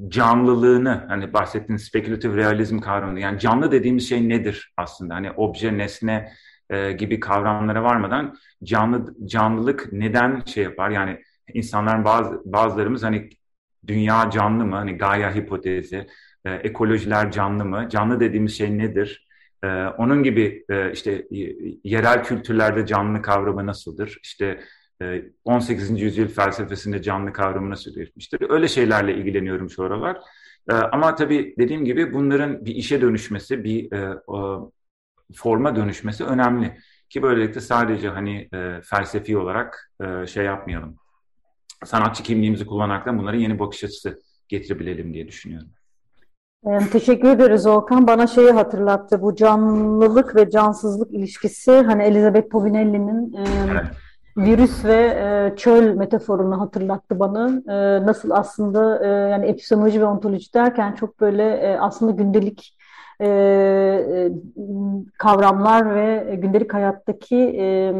[0.08, 6.32] canlılığını hani bahsettiğiniz spekülatif realizm kavramı yani canlı dediğimiz şey nedir aslında hani obje nesne
[6.70, 11.22] e, gibi kavramlara varmadan canlı canlılık neden şey yapar yani
[11.54, 13.30] insanların bazı bazılarımız hani
[13.86, 16.06] dünya canlı mı hani Gaia hipotezi
[16.44, 19.28] e, ekolojiler canlı mı canlı dediğimiz şey nedir
[19.64, 21.26] e, onun gibi e, işte
[21.84, 24.60] yerel kültürlerde canlı kavramı nasıldır işte
[25.44, 25.90] 18.
[25.90, 28.50] Ee, yüzyıl felsefesinde canlı kavramına sürdürmüştür.
[28.50, 30.16] Öyle şeylerle ilgileniyorum şu aralar.
[30.70, 34.18] Ee, ama tabii dediğim gibi bunların bir işe dönüşmesi, bir e,
[35.34, 36.78] forma dönüşmesi önemli.
[37.10, 40.96] Ki böylelikle sadece hani e, felsefi olarak e, şey yapmayalım.
[41.84, 45.68] Sanatçı kimliğimizi kullanarak da bunlara yeni bakış açısı getirebilelim diye düşünüyorum.
[46.92, 48.06] Teşekkür ederiz Volkan.
[48.06, 49.22] Bana şeyi hatırlattı.
[49.22, 54.02] Bu canlılık ve cansızlık ilişkisi hani Elizabeth Povinelli'nin evet
[54.36, 57.62] virüs ve e, çöl metaforunu hatırlattı bana.
[57.68, 62.76] E, nasıl aslında e, yani epistemoloji ve ontoloji derken çok böyle e, aslında gündelik
[63.20, 64.32] e, e,
[65.18, 67.94] kavramlar ve gündelik hayattaki e,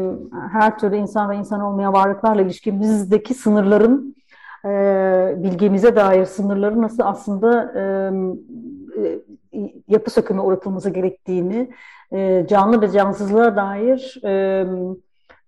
[0.51, 4.15] her türlü insan ve insan olmayan varlıklarla ilişkimizdeki sınırların
[4.65, 4.69] e,
[5.43, 7.83] bilgimize dair sınırları nasıl aslında e,
[9.87, 11.69] yapı söküme uğratılması gerektiğini,
[12.11, 14.65] e, canlı ve cansızlığa dair e,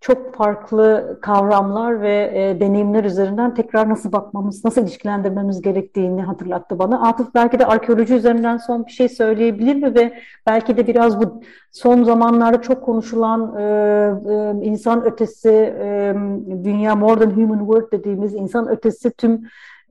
[0.06, 7.08] çok farklı kavramlar ve e, deneyimler üzerinden tekrar nasıl bakmamız, nasıl ilişkilendirmemiz gerektiğini hatırlattı bana.
[7.08, 10.14] Atıf belki de arkeoloji üzerinden son bir şey söyleyebilir mi ve
[10.48, 11.42] belki de biraz bu
[11.72, 16.16] son zamanlarda çok konuşulan e, e, insan ötesi, e,
[16.64, 19.42] dünya more than human world dediğimiz insan ötesi tüm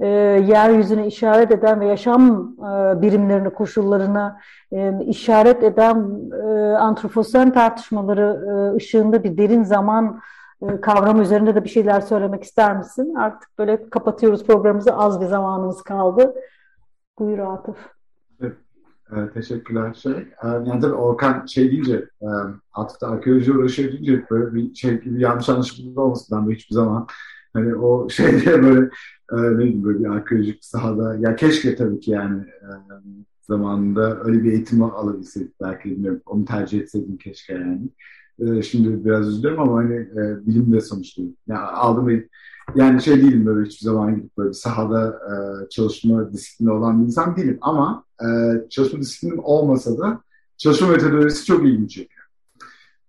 [0.00, 0.07] e,
[0.48, 4.40] yeryüzüne işaret eden ve yaşam e, birimlerini, koşullarına
[4.72, 10.20] e, işaret eden e, antroposen tartışmaları e, ışığında bir derin zaman
[10.62, 13.14] e, kavramı üzerinde de bir şeyler söylemek ister misin?
[13.14, 16.35] Artık böyle kapatıyoruz programımızı, az bir zamanımız kaldı.
[17.18, 17.76] Buyur Atıf.
[18.40, 18.57] Evet,
[19.12, 19.94] e, teşekkürler.
[19.94, 22.26] Şey, e, yani tabii Orkan şey deyince, e,
[22.72, 27.07] Atıf'ta arkeoloji uğraşıyor deyince böyle bir şey gibi yanlış anlaşılma olmasın ben hiçbir zaman
[27.54, 28.90] hani o şeyde böyle
[29.32, 32.68] e, ne böyle bir arkeolojik sahada ya keşke tabii ki yani e,
[33.40, 37.88] zamanında öyle bir eğitim alabilseydik belki bilmiyorum onu tercih etseydim keşke yani.
[38.38, 42.24] E, şimdi biraz üzülüyorum ama hani e, bilim de sonuçta yani aldım
[42.74, 45.34] yani şey değilim böyle hiçbir zaman gidip böyle sahada e,
[45.68, 48.26] çalışma disiplini olan bir insan değilim ama e,
[48.70, 50.20] çalışma disiplinim olmasa da
[50.56, 52.24] çalışma metodolojisi çok ilginç çekiyor.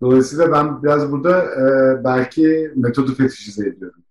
[0.01, 4.04] Dolayısıyla ben biraz burada e, belki metodu fetişize ediyorum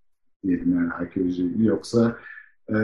[0.47, 1.53] diyelim yani arkeoloji.
[1.57, 2.17] Yoksa
[2.69, 2.75] e,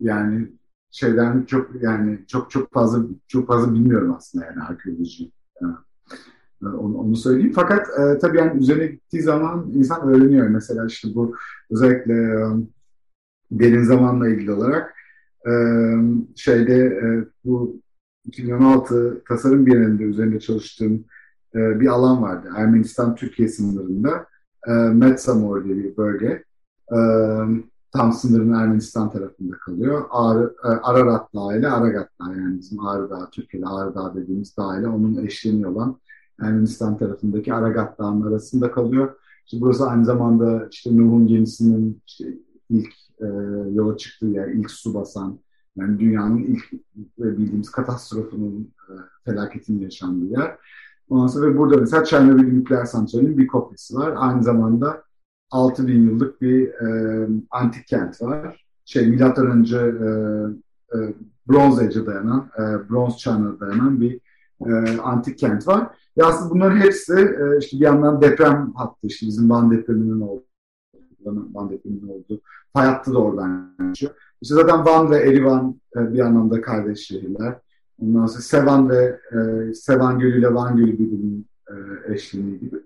[0.00, 0.48] yani
[0.90, 5.30] şeyden çok yani çok çok fazla çok fazla bilmiyorum aslında yani arkeoloji.
[5.62, 5.74] Yani,
[6.62, 7.52] onu, onu söyleyeyim.
[7.54, 10.48] Fakat e, tabii yani üzerine gittiği zaman insan öğreniyor.
[10.48, 11.36] Mesela işte bu
[11.70, 12.46] özellikle e,
[13.50, 14.94] derin zamanla ilgili olarak
[15.46, 15.52] e,
[16.36, 17.80] şeyde e, bu
[18.24, 21.04] 2016 tasarım bienalinde üzerinde çalıştığım
[21.54, 22.48] e, bir alan vardı.
[22.56, 24.26] Ermenistan-Türkiye sınırında
[24.68, 26.44] e, Metsamor diye bir bölge.
[26.92, 26.98] E,
[27.92, 30.04] tam sınırın Ermenistan tarafında kalıyor.
[30.10, 34.56] Ağrı, e, Ararat Dağı ile Aragat Dağı yani bizim Ağrı Dağı, Türkiye'de Ağrı Dağı dediğimiz
[34.56, 35.98] dağ ile onun eşliğini olan
[36.40, 39.14] Ermenistan tarafındaki Aragat Dağı'nın arasında kalıyor.
[39.46, 42.24] İşte burası aynı zamanda işte Nuh'un gemisinin işte
[42.70, 43.26] ilk e,
[43.72, 45.38] yola çıktığı yer, ilk su basan,
[45.76, 46.72] yani dünyanın ilk
[47.18, 48.92] bildiğimiz katastrofunun e,
[49.24, 50.56] felaketinin yaşandığı yer.
[51.08, 54.14] Ondan sonra burada mesela Çernobil nükleer santralinin bir kopyası var.
[54.16, 55.03] Aynı zamanda
[55.54, 58.64] 6000 yıllık bir e, antik kent var.
[58.84, 60.08] Şey milattan önce e,
[60.96, 61.14] e,
[61.48, 64.20] Bronz Age'e dayanan, e, Bronz çağına dayanan bir
[64.66, 65.88] e, antik kent var.
[66.18, 70.44] Ve aslında bunların hepsi e, işte bir yandan deprem hattı, işte bizim Van depreminin olduğu,
[71.24, 72.40] Van depreminin olduğu,
[72.72, 74.12] fay hattı da oradan geçiyor.
[74.42, 77.58] İşte zaten Van ve Erivan e, bir anlamda kardeş şehirler.
[78.02, 81.74] Ondan sonra Sevan ve e, Sevan Gölü ile Van Gölü birbirinin e,
[82.12, 82.76] eşliği gibi.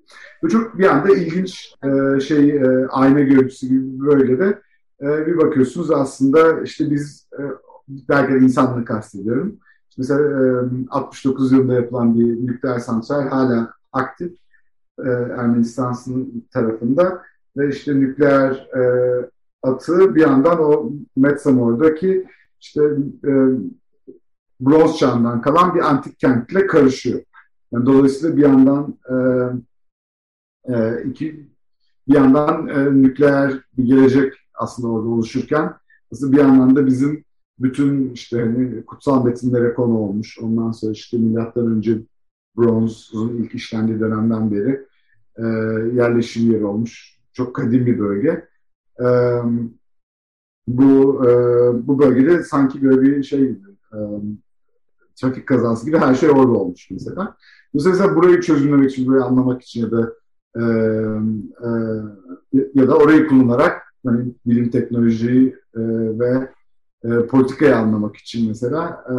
[0.42, 4.62] Bu çok bir anda ilginç e, şey e, ayna görüntüsü gibi böyle de
[5.00, 7.42] bir bakıyorsunuz aslında işte biz e,
[7.88, 9.56] derken insanlığı kastediyorum.
[9.98, 14.32] Mesela e, 69 yılında yapılan bir nükleer santral hala aktif
[14.98, 15.10] e,
[16.52, 17.22] tarafında
[17.56, 18.82] ve işte nükleer e,
[19.62, 22.26] atı bir yandan o Metsamor'daki
[22.60, 22.82] işte
[23.24, 23.30] e,
[24.60, 27.20] bronz çağından kalan bir antik kentle karışıyor.
[27.72, 29.14] Yani dolayısıyla bir yandan e,
[30.74, 31.48] e, iki
[32.08, 35.74] bir yandan e, nükleer bir gelecek aslında orada oluşurken
[36.12, 37.24] aslında bir yandan da bizim
[37.58, 40.38] bütün işte hani kutsal metinlere konu olmuş.
[40.38, 41.98] Ondan sonra işte milattan önce
[42.56, 44.86] bronzun ilk işlendiği dönemden beri
[45.36, 45.44] e,
[45.96, 47.18] yerleşim yeri olmuş.
[47.32, 48.48] Çok kadim bir bölge.
[49.00, 49.06] E,
[50.68, 51.30] bu e,
[51.88, 53.98] bu bölgede sanki böyle bir şey gibi e,
[55.20, 57.36] trafik kazası gibi her şey orada olmuş mesela.
[57.74, 60.12] Mesela burayı çözümlemek için, burayı anlamak için ya da
[60.56, 60.62] e,
[61.64, 61.70] e,
[62.74, 65.80] ya da orayı kullanarak hani bilim, teknolojiyi e,
[66.18, 66.50] ve
[67.04, 69.16] e, politikayı anlamak için mesela e,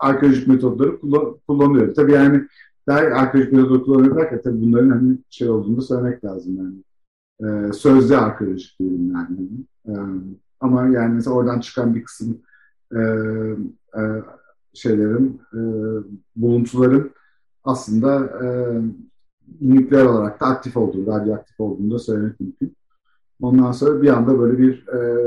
[0.00, 1.94] arkeolojik metotları kullan, kullanıyor.
[1.94, 2.42] Tabii yani
[2.88, 6.74] der, arkeolojik metotları kullanıyor derken tabii bunların hani şey olduğunu söylemek lazım yani.
[7.40, 9.48] E, sözde arkeolojik diyelim yani.
[9.86, 9.92] E,
[10.60, 12.42] ama yani mesela oradan çıkan bir kısım
[12.94, 13.00] e,
[13.96, 14.02] e,
[14.74, 15.60] şeylerin, e,
[16.36, 17.10] buluntuların
[17.64, 18.46] aslında e,
[19.60, 22.76] nükleer olarak da aktif olduğu, radyoaktif olduğunu da söylemek mümkün.
[23.40, 25.26] Ondan sonra bir anda böyle bir e,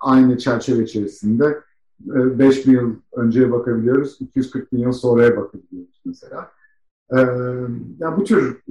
[0.00, 1.60] aynı çerçeve içerisinde
[2.06, 6.50] e, 5 bin yıl önceye bakabiliyoruz, 240 bin yıl sonraya bakabiliyoruz mesela.
[7.12, 7.18] E,
[7.98, 8.62] yani bu tür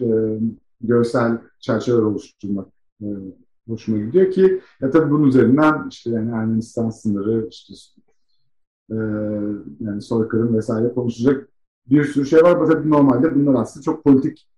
[0.00, 0.38] e,
[0.80, 2.68] görsel çerçeveler oluşturmak
[3.02, 3.06] e,
[3.68, 7.74] hoşuma gidiyor ki ya tabii bunun üzerinden işte yani Ermenistan sınırı işte
[8.90, 8.96] e,
[9.80, 11.48] yani soykırım vesaire konuşacak
[11.90, 12.66] bir sürü şey var.
[12.66, 14.48] Tabii normalde bunlar aslında çok politik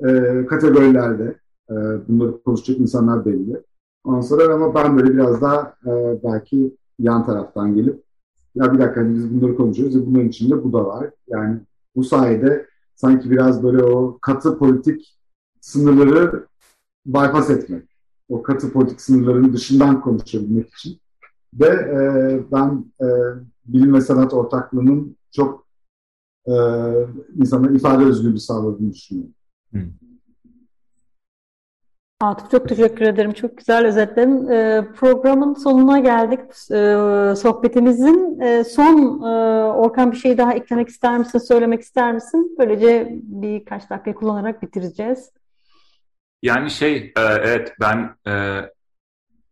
[0.00, 1.36] e, kategorilerde
[1.70, 1.74] e,
[2.08, 3.62] bunları konuşacak insanlar belli.
[4.04, 8.02] Ondan sonra ama ben böyle biraz daha e, belki yan taraftan gelip
[8.54, 11.10] ya bir dakika hani biz bunları konuşuyoruz ve bunların içinde bu da var.
[11.28, 11.60] Yani
[11.96, 15.18] bu sayede sanki biraz böyle o katı politik
[15.60, 16.46] sınırları
[17.06, 17.88] bypass etmek.
[18.28, 20.98] O katı politik sınırların dışından konuşabilmek için.
[21.54, 23.06] Ve e, ben e,
[23.64, 25.66] bilim ve sanat ortaklığının çok
[26.46, 26.52] e,
[27.36, 29.34] insana ifade özgürlüğü sağladığını düşünüyorum.
[29.72, 29.78] Hı.
[32.20, 33.32] Atıf çok teşekkür ederim.
[33.32, 34.48] Çok güzel özetledin.
[34.48, 36.40] E, programın sonuna geldik.
[36.70, 42.56] E, sohbetimizin e, son e, Orkan bir şey daha eklemek ister misin, söylemek ister misin?
[42.58, 45.30] Böylece birkaç dakika kullanarak bitireceğiz.
[46.42, 48.62] Yani şey, e, evet ben e,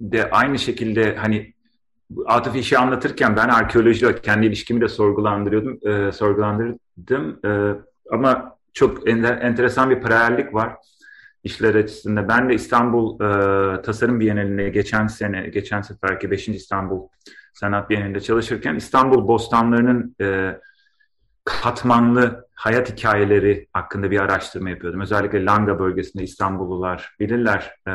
[0.00, 1.54] de aynı şekilde hani
[2.26, 7.40] Atıf işi anlatırken ben arkeolojiyle kendi ilişkimi de sorgulandırıyordum, e, sorgulandırdım.
[7.44, 7.74] E,
[8.10, 10.76] ama çok enter, enteresan bir paralellik var.
[11.44, 12.28] işler açısında.
[12.28, 16.48] Ben de İstanbul e, Tasarım Bienalinde geçen sene, geçen seferki 5.
[16.48, 17.08] İstanbul
[17.54, 20.58] Sanat Bienalinde çalışırken İstanbul bostanlarının e,
[21.44, 25.00] katmanlı hayat hikayeleri hakkında bir araştırma yapıyordum.
[25.00, 27.74] Özellikle Langa bölgesinde İstanbullular bilirler.
[27.88, 27.92] E,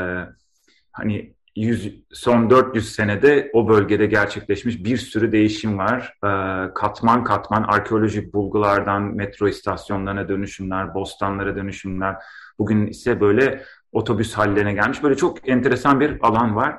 [0.92, 6.14] hani 100, son 400 senede o bölgede gerçekleşmiş bir sürü değişim var.
[6.24, 6.30] E,
[6.74, 12.16] katman katman arkeolojik bulgulardan metro istasyonlarına dönüşümler, bostanlara dönüşümler.
[12.60, 15.04] Bugün ise böyle otobüs hallerine gelmiş.
[15.04, 16.78] Böyle çok enteresan bir alan var.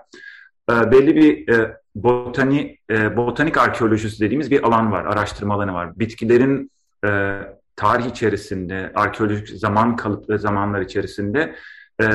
[0.70, 5.98] E, belli bir e, botani, e, botanik arkeolojisi dediğimiz bir alan var, araştırma alanı var.
[5.98, 6.70] Bitkilerin
[7.06, 7.40] e,
[7.76, 11.54] tarih içerisinde, arkeolojik zaman kalıplı zamanlar içerisinde
[12.02, 12.06] e,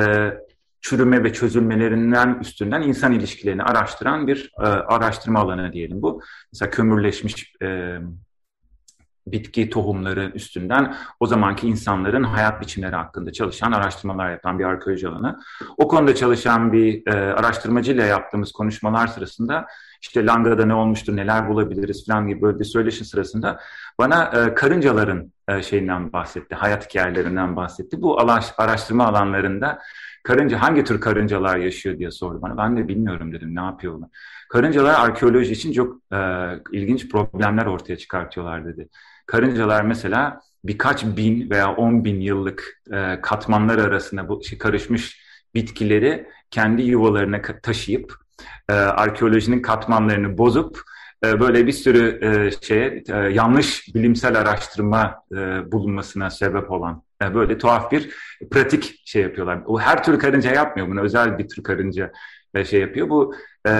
[0.82, 6.22] çürüme ve çözülmelerinden üstünden insan ilişkilerini araştıran bir e, araştırma alanı diyelim bu.
[6.52, 7.98] Mesela kömürleşmiş e,
[9.26, 15.40] bitki tohumları üstünden o zamanki insanların hayat biçimleri hakkında çalışan araştırmalar yapan bir arkeoloji alanı.
[15.76, 19.66] O konuda çalışan bir e, araştırmacıyla yaptığımız konuşmalar sırasında
[20.02, 23.60] işte Langa'da ne olmuştur, neler bulabiliriz falan gibi böyle bir söyleşi sırasında
[23.98, 28.02] bana e, karıncaların e, şeyinden bahsetti, hayat hikayelerinden bahsetti.
[28.02, 28.20] Bu
[28.58, 29.78] araştırma alanlarında
[30.22, 32.56] karınca hangi tür karıncalar yaşıyor diye sordu bana.
[32.56, 34.08] Ben de bilmiyorum dedim ne yapıyorlar.
[34.48, 36.18] Karıncalar arkeoloji için çok e,
[36.72, 38.88] ilginç problemler ortaya çıkartıyorlar dedi.
[39.26, 45.22] Karıncalar mesela birkaç bin veya on bin yıllık e, katmanlar arasında bu şey, karışmış
[45.54, 48.14] bitkileri kendi yuvalarına taşıyıp
[48.68, 50.80] e, arkeolojinin katmanlarını bozup
[51.24, 55.36] e, böyle bir sürü e, şeye e, yanlış bilimsel araştırma e,
[55.72, 58.10] bulunmasına sebep olan e, böyle tuhaf bir
[58.50, 59.58] pratik şey yapıyorlar.
[59.66, 62.12] O her tür karınca yapmıyor bunu özel bir tür karınca
[62.54, 63.08] e, şey yapıyor.
[63.08, 63.34] Bu
[63.68, 63.72] e,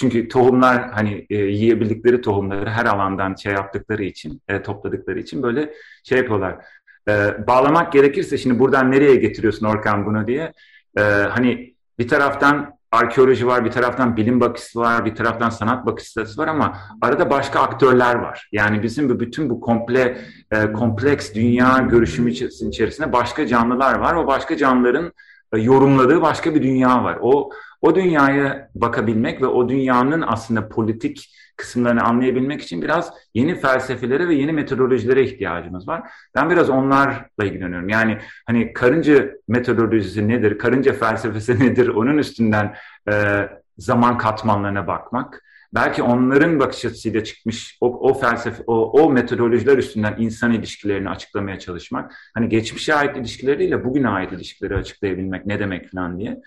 [0.00, 5.74] çünkü tohumlar hani e, yiyebildikleri tohumları her alandan şey yaptıkları için, e, topladıkları için böyle
[6.04, 6.64] şey yapıyorlar.
[7.08, 10.52] E, bağlamak gerekirse şimdi buradan nereye getiriyorsun Orkan bunu diye.
[10.98, 16.20] E, hani bir taraftan arkeoloji var, bir taraftan bilim bakışı var, bir taraftan sanat bakışı
[16.38, 18.48] var ama arada başka aktörler var.
[18.52, 20.18] Yani bizim bu bütün bu komple
[20.50, 24.14] e, kompleks dünya görüşümü içerisinde başka canlılar var.
[24.14, 25.12] O başka canlıların
[25.52, 27.18] e, yorumladığı başka bir dünya var.
[27.20, 27.50] O
[27.82, 34.34] o dünyaya bakabilmek ve o dünyanın aslında politik kısımlarını anlayabilmek için biraz yeni felsefelere ve
[34.34, 36.10] yeni metodolojilere ihtiyacımız var.
[36.34, 37.88] Ben biraz onlarla ilgileniyorum.
[37.88, 42.74] Yani hani karınca metodolojisi nedir, karınca felsefesi nedir, onun üstünden
[43.10, 45.44] e, zaman katmanlarına bakmak.
[45.74, 51.58] Belki onların bakış açısıyla çıkmış o, o felsefe, o, o metodolojiler üstünden insan ilişkilerini açıklamaya
[51.58, 52.14] çalışmak.
[52.34, 56.40] Hani geçmişe ait ilişkileriyle bugüne ait ilişkileri açıklayabilmek ne demek falan diye.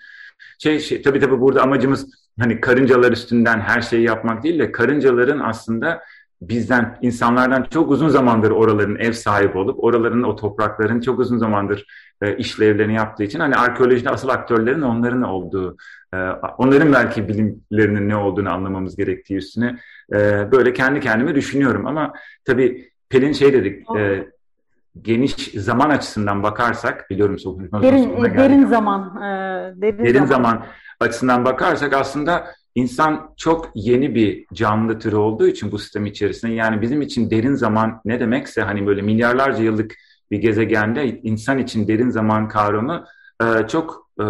[0.58, 5.38] Şey, şey tabii tabii burada amacımız hani karıncalar üstünden her şeyi yapmak değil de karıncaların
[5.38, 6.02] aslında
[6.42, 11.86] bizden, insanlardan çok uzun zamandır oraların ev sahibi olup oraların o toprakların çok uzun zamandır
[12.22, 15.76] e, işlevlerini yaptığı için hani arkeolojide asıl aktörlerin onların olduğu,
[16.14, 16.16] e,
[16.58, 19.78] onların belki bilimlerinin ne olduğunu anlamamız gerektiği üstüne
[20.12, 21.86] e, böyle kendi kendime düşünüyorum.
[21.86, 22.12] Ama
[22.44, 24.28] tabii Pelin şey dedik, e,
[25.02, 30.26] geniş zaman açısından bakarsak, biliyorum sohbetin derin, e, derin zaman, e, derin, derin zaman.
[30.26, 30.66] zaman
[31.00, 36.82] açısından bakarsak aslında insan çok yeni bir canlı türü olduğu için bu sistem içerisinde yani
[36.82, 39.94] bizim için derin zaman ne demekse hani böyle milyarlarca yıllık
[40.30, 43.04] bir gezegende insan için derin zaman kavramı
[43.42, 44.24] e, çok e,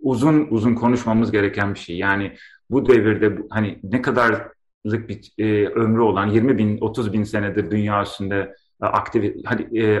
[0.00, 1.96] uzun uzun konuşmamız gereken bir şey.
[1.96, 2.36] Yani
[2.70, 8.02] bu devirde hani ne kadarlık bir e, ömrü olan 20 bin 30 bin senedir dünya
[8.02, 8.54] üstünde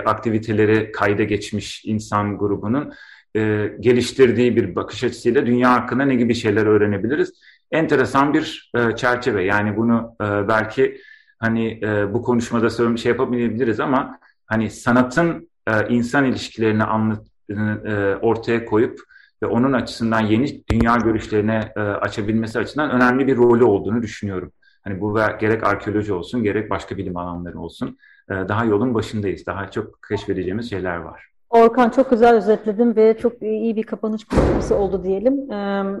[0.04, 2.92] aktiviteleri kayda geçmiş insan grubunun
[3.36, 7.32] e, geliştirdiği bir bakış açısıyla dünya hakkında ne gibi şeyler öğrenebiliriz?
[7.70, 9.44] Enteresan bir e, çerçeve.
[9.44, 11.00] Yani bunu e, belki
[11.38, 18.14] hani e, bu konuşmada söyle şey yapamayabiliriz ama hani sanatın e, insan ilişkilerini anlat, e,
[18.22, 19.00] ortaya koyup
[19.42, 24.52] ve onun açısından yeni dünya görüşlerine e, açabilmesi açısından önemli bir rolü olduğunu düşünüyorum.
[24.84, 27.98] Hani bu gerek arkeoloji olsun gerek başka bilim alanları olsun
[28.30, 29.46] e, daha yolun başındayız.
[29.46, 31.35] Daha çok keşfedeceğimiz şeyler var.
[31.50, 35.48] Orkan çok güzel özetledin ve çok iyi bir kapanış konuşması oldu diyelim.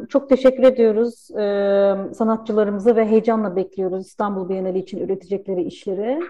[0.06, 1.14] Çok teşekkür ediyoruz
[2.16, 6.20] sanatçılarımıza ve heyecanla bekliyoruz İstanbul Bienali için üretecekleri işleri.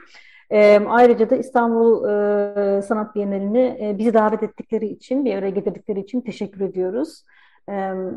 [0.89, 2.03] Ayrıca da İstanbul
[2.83, 7.23] Sanat Bienalini bizi davet ettikleri için, bir araya getirdikleri için teşekkür ediyoruz.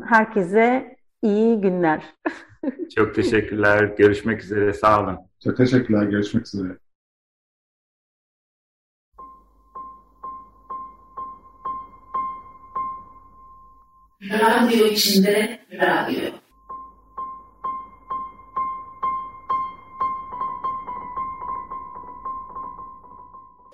[0.08, 2.04] Herkese iyi günler.
[2.96, 3.84] Çok teşekkürler.
[3.84, 4.72] Görüşmek üzere.
[4.72, 5.18] Sağ olun.
[5.44, 6.02] Çok teşekkürler.
[6.02, 6.89] Görüşmek üzere.
[14.22, 16.30] Radyo içinde radyo.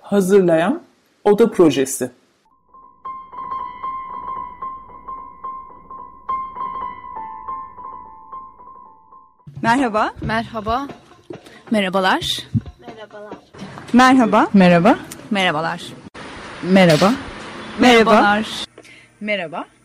[0.01, 0.83] Hazırlayan
[1.23, 2.11] Oda Projesi
[9.61, 10.13] Merhaba.
[10.21, 10.87] Merhaba.
[11.71, 12.47] Merhabalar.
[12.79, 13.37] Merhabalar.
[13.93, 14.47] Merhaba.
[14.53, 14.97] Merhaba.
[15.31, 15.81] Merhabalar.
[16.63, 17.13] Merhaba.
[17.79, 18.45] Merhabalar.
[19.19, 19.21] Merhaba.
[19.21, 19.76] Merhaba.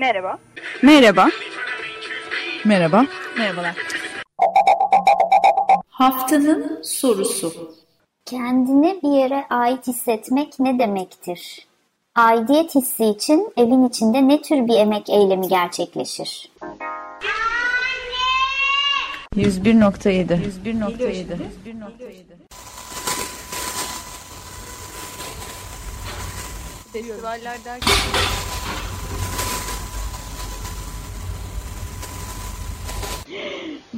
[0.00, 0.38] Merhaba.
[2.64, 3.06] Merhaba.
[3.38, 3.74] Merhabalar.
[5.88, 7.74] Haftanın sorusu.
[8.24, 11.66] Kendini bir yere ait hissetmek ne demektir?
[12.14, 16.50] Aidiyet hissi için evin içinde ne tür bir emek eylemi gerçekleşir?
[19.36, 20.26] 101.7
[20.56, 21.36] 101.7 101.7
[26.92, 27.96] Festivaller derken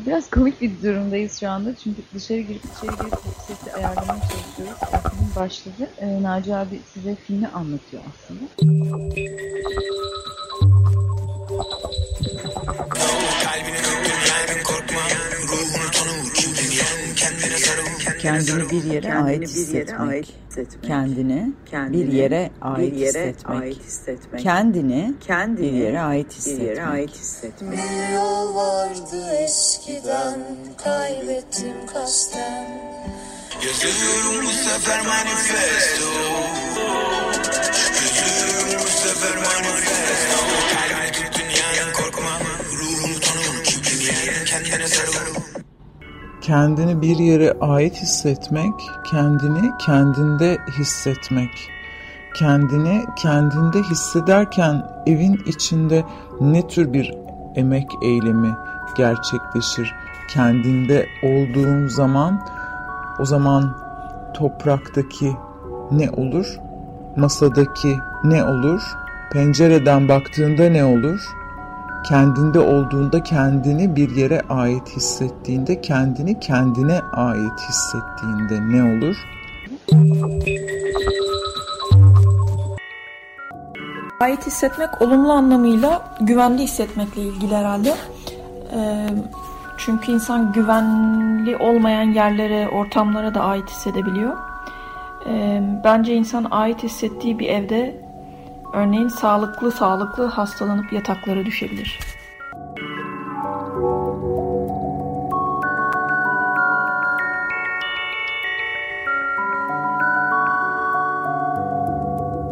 [0.07, 3.14] Biraz komik bir durumdayız şu anda çünkü dışarı girip içeri girip
[3.46, 4.78] sesi ayarlamaya çalışıyoruz.
[5.11, 5.90] Film başladı.
[5.98, 8.44] Ee, Naci abi size filmi anlatıyor aslında.
[18.22, 20.34] Kendini bir yere ait hissetmek.
[20.86, 21.52] Kendini
[21.92, 24.42] bir yere ait hissetmek.
[24.42, 25.14] Kendini
[25.58, 27.10] bir yere ait hissetmek.
[27.60, 30.40] Bir yol vardı eskiden
[30.84, 32.66] kaybettim kasten.
[33.66, 36.06] Yazıyorum bu sefer manifesto.
[38.02, 40.36] Yazıyorum bu sefer manifesto.
[40.74, 42.38] Kalbini tut dünyadan korkma
[42.72, 45.41] Ruhunu tanı Kimliğin yer kendine sarıl
[46.43, 48.74] Kendini bir yere ait hissetmek,
[49.05, 51.51] kendini kendinde hissetmek.
[52.34, 56.05] Kendini kendinde hissederken evin içinde
[56.40, 57.14] ne tür bir
[57.55, 58.57] emek eylemi
[58.97, 59.95] gerçekleşir?
[60.28, 62.40] Kendinde olduğun zaman
[63.18, 63.76] o zaman
[64.34, 65.36] topraktaki
[65.90, 66.59] ne olur?
[67.16, 68.82] Masadaki ne olur?
[69.32, 71.20] Pencereden baktığında ne olur?
[72.03, 79.16] Kendinde olduğunda kendini bir yere ait hissettiğinde kendini kendine ait hissettiğinde ne olur?
[84.20, 87.94] Ait hissetmek olumlu anlamıyla güvenli hissetmekle ilgili herhalde.
[88.74, 89.09] Ee,
[89.76, 94.36] çünkü insan güvenli olmayan yerlere, ortamlara da ait hissedebiliyor.
[95.26, 98.03] Ee, bence insan ait hissettiği bir evde
[98.72, 101.98] Örneğin sağlıklı sağlıklı hastalanıp yataklara düşebilir.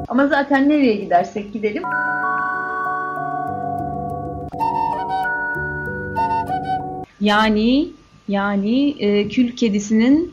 [0.09, 1.83] Ama zaten nereye gidersek gidelim
[7.21, 7.89] Yani
[8.29, 10.33] yani e, kül kedisinin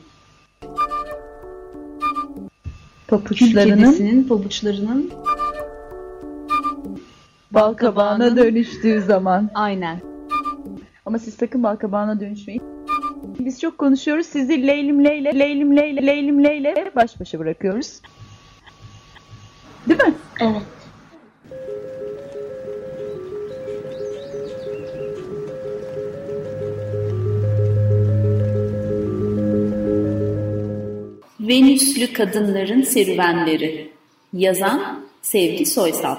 [3.07, 5.11] papuçlarının kül kedisinin pabuçlarının
[7.57, 9.49] bal kabağına dönüştüğü zaman.
[9.53, 10.01] Aynen.
[11.05, 12.63] Ama siz sakın bal kabağına dönüşmeyin.
[13.39, 14.25] Biz çok konuşuyoruz.
[14.25, 18.01] Sizi Leylim Leyle, Leylim Leyle, Leylim Leyle baş başa bırakıyoruz.
[19.89, 20.13] Değil mi?
[20.41, 20.61] Evet.
[31.39, 33.91] Venüslü Kadınların Serüvenleri
[34.33, 36.17] Yazan Sevgi Soysal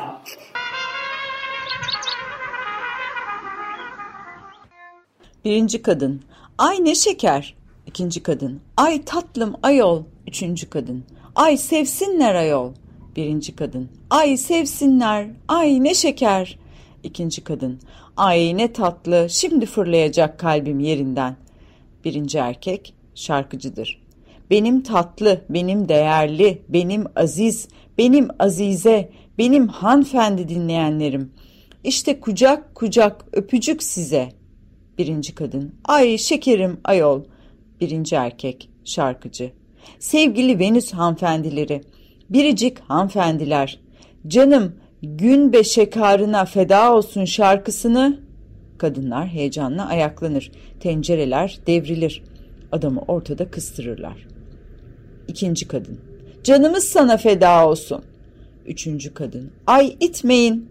[5.49, 6.22] Birinci kadın.
[6.59, 7.55] Ay ne şeker.
[7.86, 8.61] İkinci kadın.
[8.76, 10.03] Ay tatlım ayol.
[10.26, 11.05] Üçüncü kadın.
[11.34, 12.72] Ay sevsinler ayol.
[13.16, 13.88] Birinci kadın.
[14.11, 15.26] Ay sevsinler.
[15.49, 16.59] Ay ne şeker.
[17.03, 17.80] İkinci kadın.
[18.16, 19.26] Ay ne tatlı.
[19.30, 21.36] Şimdi fırlayacak kalbim yerinden.
[22.05, 24.03] Birinci erkek şarkıcıdır.
[24.51, 27.68] Benim tatlı, benim değerli, benim aziz,
[27.99, 31.32] benim azize, benim hanfendi dinleyenlerim.
[31.84, 34.38] İşte kucak kucak öpücük size.
[34.99, 35.74] Birinci kadın.
[35.84, 37.24] Ay şekerim ayol.
[37.80, 39.53] Birinci erkek şarkıcı.
[39.99, 41.82] Sevgili Venüs hanfendileri.
[42.30, 43.80] Biricik hanfendiler.
[44.26, 48.20] Canım gün be şekarına feda olsun şarkısını.
[48.78, 50.53] Kadınlar heyecanla ayaklanır.
[50.80, 52.22] Tencereler devrilir.
[52.72, 54.26] Adamı ortada kıstırırlar.
[55.28, 55.99] İkinci kadın.
[56.44, 58.03] Canımız sana feda olsun.
[58.66, 59.51] Üçüncü kadın.
[59.66, 60.68] Ay itmeyin.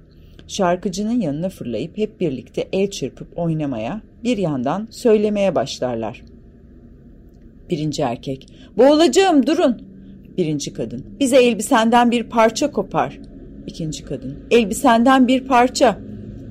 [0.48, 6.24] Şarkıcının yanına fırlayıp hep birlikte el çırpıp oynamaya, bir yandan söylemeye başlarlar.
[7.70, 8.48] Birinci erkek.
[8.78, 9.82] Boğulacağım durun.
[10.38, 11.06] Birinci kadın.
[11.20, 13.20] Bize elbisenden bir parça kopar.
[13.68, 14.36] İkinci kadın.
[14.52, 16.00] Elbisenden bir parça.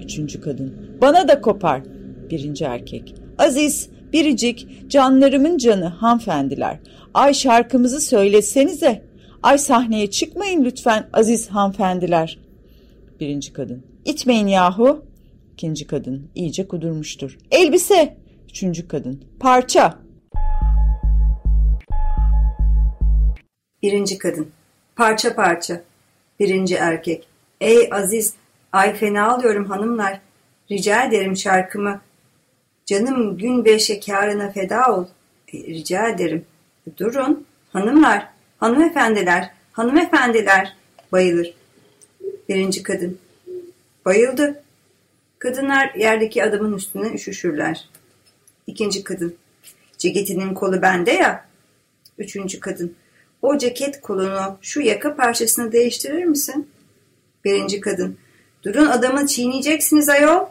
[0.05, 0.75] Üçüncü kadın.
[1.01, 1.83] Bana da kopar.
[2.31, 3.15] Birinci erkek.
[3.39, 6.77] Aziz, biricik, canlarımın canı hanfendiler.
[7.15, 9.03] Ay şarkımızı söylesenize.
[9.43, 12.39] Ay sahneye çıkmayın lütfen aziz hanfendiler.
[13.21, 13.87] Birinci kadın.
[14.05, 15.05] İtmeyin yahu.
[15.53, 17.39] İkinci kadın iyice kudurmuştur.
[17.51, 18.17] Elbise.
[18.49, 19.99] Üçüncü kadın parça.
[23.83, 24.51] Birinci kadın
[24.97, 25.83] parça parça.
[26.41, 27.29] Birinci erkek
[27.61, 28.35] ey aziz
[28.73, 30.21] ay fena alıyorum hanımlar.
[30.71, 32.01] Rica ederim şarkımı.
[32.87, 35.07] Canım gün ve şekarına feda ol.
[35.53, 36.45] E, rica ederim.
[36.99, 40.77] Durun hanımlar, hanımefendiler, hanımefendiler
[41.13, 41.55] bayılır.
[42.49, 43.19] Birinci kadın
[44.05, 44.63] bayıldı.
[45.39, 47.89] Kadınlar yerdeki adamın üstüne üşüşürler.
[48.67, 49.37] İkinci kadın.
[49.99, 51.49] Ceketinin kolu bende ya.
[52.19, 52.95] Üçüncü kadın.
[53.43, 56.69] O ceket kolunu şu yaka parçasını değiştirir misin?
[57.45, 58.19] Birinci kadın.
[58.63, 60.47] Durun adamı çiğneyeceksiniz ayol.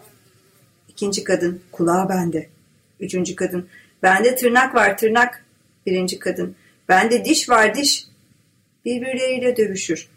[0.90, 1.62] İkinci kadın.
[1.72, 2.50] Kulağı bende.
[3.00, 3.68] Üçüncü kadın.
[4.04, 5.46] Bende tırnak var tırnak.
[5.86, 6.56] Birinci kadın.
[6.90, 8.06] Bende diş var diş.
[8.86, 10.08] Birbirleriyle dövüşür.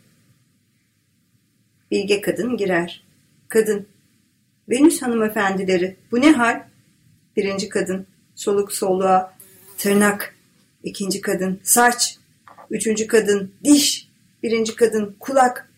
[1.91, 3.05] Bilge kadın girer.
[3.49, 3.86] Kadın.
[4.68, 5.97] Venüs hanımefendileri.
[6.11, 6.62] Bu ne hal?
[7.36, 8.07] Birinci kadın.
[8.34, 9.34] Soluk soluğa.
[9.78, 10.34] Tırnak.
[10.82, 11.61] İkinci kadın.
[11.62, 12.18] Saç.
[12.70, 13.53] Üçüncü kadın.
[13.64, 14.09] Diş.
[14.43, 15.16] Birinci kadın.
[15.20, 15.70] Kulak.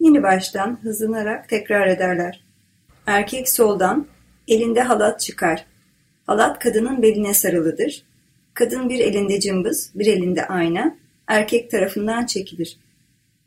[0.00, 2.44] Yeni baştan hızlanarak tekrar ederler.
[3.06, 4.06] Erkek soldan
[4.48, 5.66] elinde halat çıkar.
[6.26, 8.02] Halat kadının beline sarılıdır.
[8.54, 10.96] Kadın bir elinde cımbız, bir elinde ayna,
[11.26, 12.78] erkek tarafından çekilir.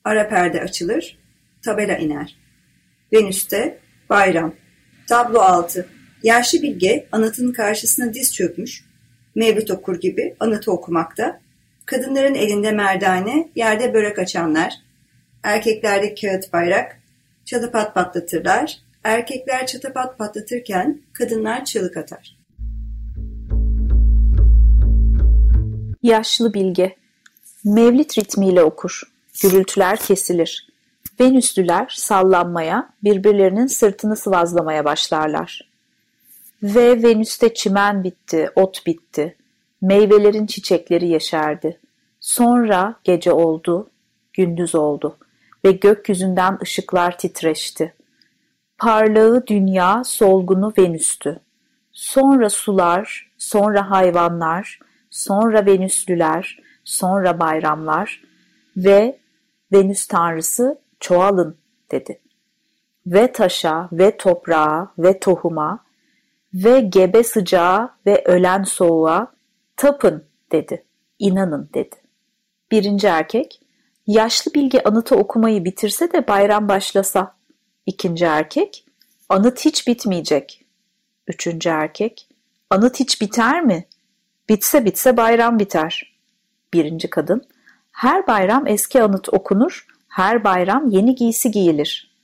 [0.03, 1.18] Ara perde açılır,
[1.66, 2.36] tabela iner.
[3.14, 3.80] Venüs'te
[4.10, 4.53] bayram.
[5.07, 5.88] Tablo altı.
[6.24, 8.84] Yaşlı bilge anıtın karşısına diz çökmüş,
[9.36, 11.41] mevlüt okur gibi anıtı okumakta.
[11.86, 14.74] Kadınların elinde merdane, yerde börek açanlar.
[15.43, 16.99] Erkeklerde kağıt bayrak,
[17.45, 18.78] çatapat patlatırlar.
[19.03, 22.38] Erkekler çatapat patlatırken kadınlar çığlık atar.
[26.03, 26.95] Yaşlı bilge.
[27.64, 29.01] Mevlit ritmiyle okur.
[29.41, 30.68] Gürültüler kesilir.
[31.20, 35.70] Venüslüler sallanmaya, birbirlerinin sırtını sıvazlamaya başlarlar.
[36.63, 39.36] Ve Venüs'te çimen bitti, ot bitti.
[39.82, 41.80] Meyvelerin çiçekleri yeşerdi.
[42.20, 43.89] Sonra gece oldu,
[44.34, 45.17] gündüz oldu
[45.65, 47.93] ve gökyüzünden ışıklar titreşti.
[48.78, 51.39] Parlağı dünya, solgunu Venüs'tü.
[51.91, 58.22] Sonra sular, sonra hayvanlar, sonra Venüslüler, sonra bayramlar
[58.78, 59.17] ve
[59.74, 61.57] Venüs tanrısı çoğalın
[61.91, 62.21] dedi.
[63.07, 65.85] Ve taşa ve toprağa ve tohuma
[66.53, 69.31] ve gebe sıcağa ve ölen soğuğa
[69.77, 70.85] tapın dedi.
[71.19, 71.95] İnanın dedi.
[72.71, 73.61] Birinci erkek,
[74.07, 77.35] yaşlı bilgi anıtı okumayı bitirse de bayram başlasa.
[77.85, 78.85] İkinci erkek,
[79.29, 80.65] anıt hiç bitmeyecek.
[81.27, 82.27] Üçüncü erkek,
[82.69, 83.85] anıt hiç biter mi?
[84.49, 86.15] Bitse bitse bayram biter.
[86.73, 87.47] Birinci kadın,
[87.91, 92.16] her bayram eski anıt okunur, her bayram yeni giysi giyilir.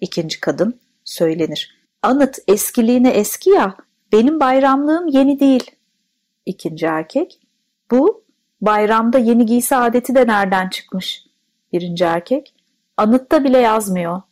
[0.00, 1.78] İkinci kadın, söylenir.
[2.02, 3.76] Anıt eskiliğine eski ya,
[4.12, 5.70] benim bayramlığım yeni değil.
[6.46, 7.40] İkinci erkek,
[7.90, 8.24] bu
[8.60, 11.24] bayramda yeni giysi adeti de nereden çıkmış?
[11.72, 12.54] Birinci erkek,
[12.96, 14.22] anıtta bile yazmıyor.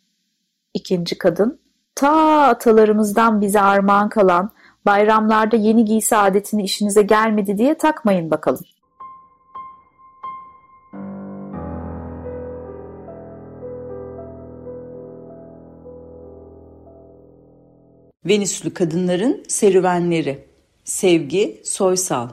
[0.75, 1.61] İkinci kadın,
[1.95, 4.51] ta atalarımızdan bize armağan kalan
[4.87, 8.65] bayramlarda yeni giysi adetini işinize gelmedi diye takmayın bakalım.
[18.29, 20.45] Venüslü Kadınların Serüvenleri.
[20.85, 22.29] Sevgi Soysal.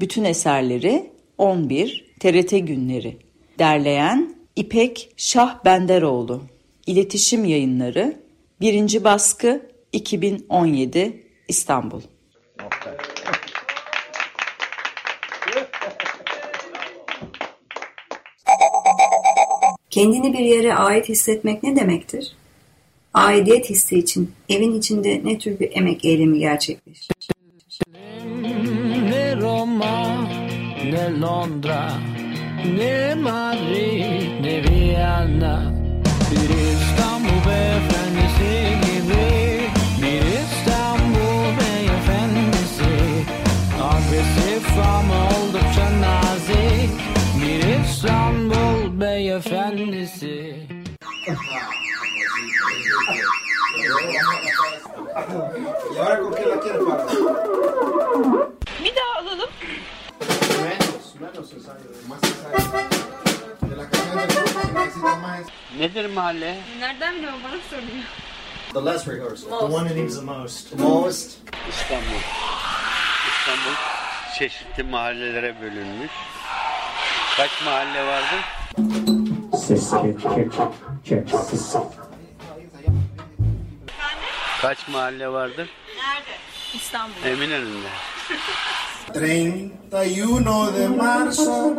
[0.00, 3.16] Bütün eserleri 11 TRT Günleri.
[3.58, 6.42] Derleyen İpek Şah Benderoğlu
[6.86, 8.16] İletişim Yayınları.
[8.60, 9.04] 1.
[9.04, 12.00] Baskı 2017 İstanbul.
[19.90, 22.36] Kendini bir yere ait hissetmek ne demektir?
[23.16, 27.08] Aidiyet hissi için evin içinde ne tür bir emek eylemi gerçekleşir?
[29.04, 29.40] Ne
[31.20, 31.92] Londra,
[32.78, 35.74] ne Madrid, ne Viyana.
[36.30, 38.52] Bir İstanbul beyefendisi
[38.86, 39.60] gibi,
[40.02, 42.92] bir İstanbul beyefendisi.
[43.82, 46.90] Agresif ama oldukça nazik,
[47.42, 50.75] bir İstanbul beyefendisi.
[55.16, 56.56] ¿Y ahora con qué la?
[58.84, 59.50] Bir daha alalım.
[60.62, 62.88] Menos, menos ensayo, más ensayo.
[63.70, 65.46] De la canción del grupo se necesita más.
[65.78, 66.60] Nedir mahalle?
[66.80, 68.04] Nereden biliyorum bana soruyor.
[68.74, 69.48] The less rehearsal.
[69.50, 69.60] Most.
[69.60, 70.70] The one that needs the most.
[70.70, 71.38] The most.
[71.70, 72.20] İstanbul.
[73.30, 73.76] İstanbul
[74.38, 76.10] çeşitli mahallelere bölünmüş.
[77.36, 78.36] Kaç mahalle vardı?
[79.66, 80.52] Ses, check, check,
[81.04, 81.76] check, ses.
[84.62, 85.68] Kaç mahalle vardır?
[85.96, 86.36] Nerede?
[86.74, 87.24] İstanbul.
[87.24, 87.88] Eminönü'nde.
[89.08, 91.74] 31 de marzo.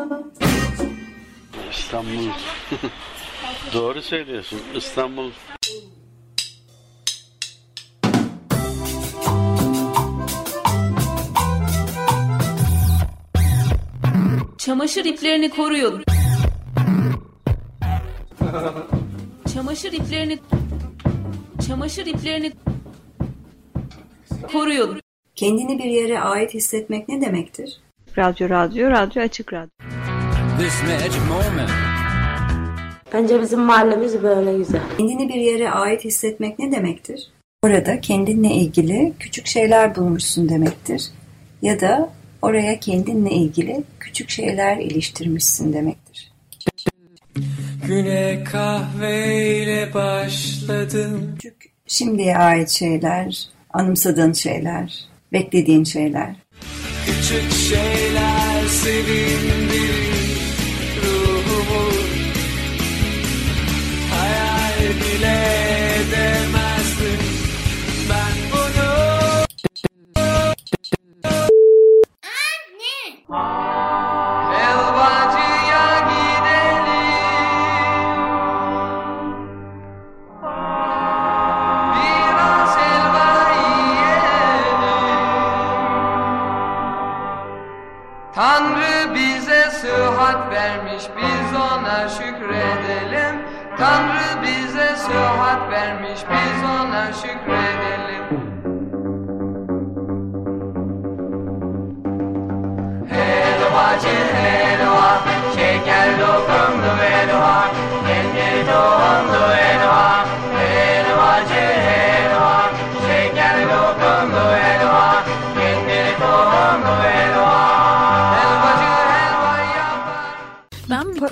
[1.72, 2.30] İstanbul.
[3.74, 4.60] Doğru söylüyorsun.
[4.76, 5.32] İstanbul.
[14.58, 16.04] Çamaşır iplerini koruyun.
[19.54, 20.40] Çamaşır iplerini
[21.68, 22.52] Çamaşır iplerini
[24.58, 25.02] koruyun.
[25.36, 27.82] Kendini bir yere ait hissetmek ne demektir?
[28.18, 29.70] Radyo, radyo, radyo, açık radyo.
[30.60, 31.70] This magic moment.
[33.14, 34.82] Bence bizim mahallemiz böyle güzel.
[34.98, 37.32] Kendini bir yere ait hissetmek ne demektir?
[37.64, 41.12] Orada kendinle ilgili küçük şeyler bulmuşsun demektir.
[41.62, 42.10] Ya da
[42.42, 46.32] oraya kendinle ilgili küçük şeyler iliştirmişsin demektir.
[47.88, 51.36] Güne kahveyle başladım.
[51.36, 55.00] Küçük şimdiye ait şeyler, anımsadığın şeyler,
[55.34, 56.36] beklediğin şeyler.
[57.06, 59.97] Küçük şeyler sevindirir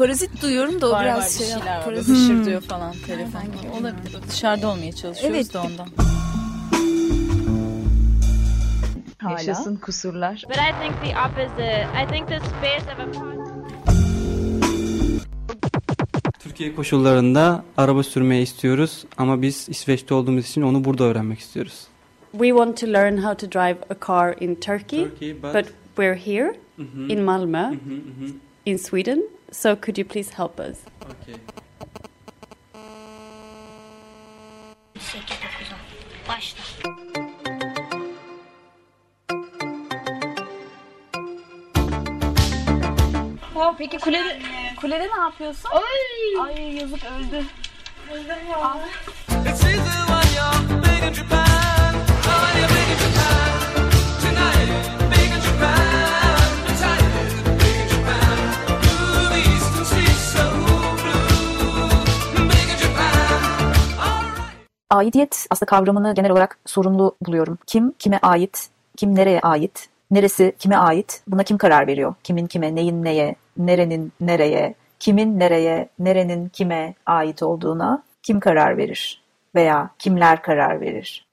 [0.06, 1.84] parazit duyuyorum da o Var, biraz var, bir şey var.
[1.86, 2.46] parazit Hmm.
[2.46, 3.42] diyor falan telefon.
[3.80, 4.18] Olabilir.
[4.30, 5.54] Dışarıda olmaya çalışıyoruz Evet.
[5.54, 5.88] da ondan.
[9.32, 10.44] Yaşasın kusurlar.
[10.50, 11.88] But I think the opposite.
[12.04, 13.06] I think the space of a
[16.40, 21.84] Türkiye koşullarında araba sürmeyi istiyoruz ama biz İsveç'te olduğumuz için onu burada öğrenmek istiyoruz.
[22.32, 25.66] We want to learn how to drive a car in Turkey, Turkey, but- but
[25.98, 27.10] we're here Mhm.
[27.10, 28.32] in Malmö, Mhm, mhm.
[28.66, 29.24] in Sweden.
[29.56, 30.82] So could you please help us?
[31.02, 31.40] Okay.
[36.28, 36.62] Başla.
[43.56, 44.40] Oh, peki kulede,
[44.82, 45.70] kulede ne yapıyorsun?
[45.74, 47.46] Ay, Ay yazık öldü.
[48.14, 48.78] Öldüm ya.
[49.46, 49.76] It's
[64.90, 67.58] Aidiyet aslında kavramını genel olarak sorunlu buluyorum.
[67.68, 72.14] Kim kime ait, kim nereye ait, neresi kime ait, buna kim karar veriyor?
[72.24, 79.22] Kimin kime, neyin neye, nerenin nereye, kimin nereye, nerenin kime ait olduğuna kim karar verir?
[79.56, 81.26] Veya kimler karar verir?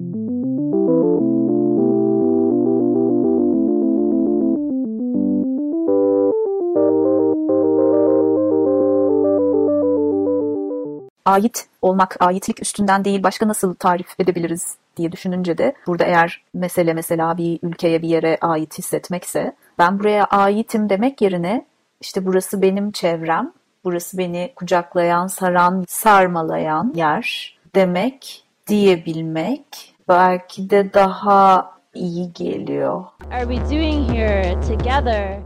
[11.24, 16.94] Ait olmak, aitlik üstünden değil başka nasıl tarif edebiliriz diye düşününce de burada eğer mesele
[16.94, 21.66] mesela bir ülkeye bir yere ait hissetmekse ben buraya aitim demek yerine
[22.00, 23.52] işte burası benim çevrem,
[23.84, 33.04] burası beni kucaklayan, saran, sarmalayan yer demek diyebilmek belki de daha iyi geliyor.
[33.32, 35.38] Are we doing here together?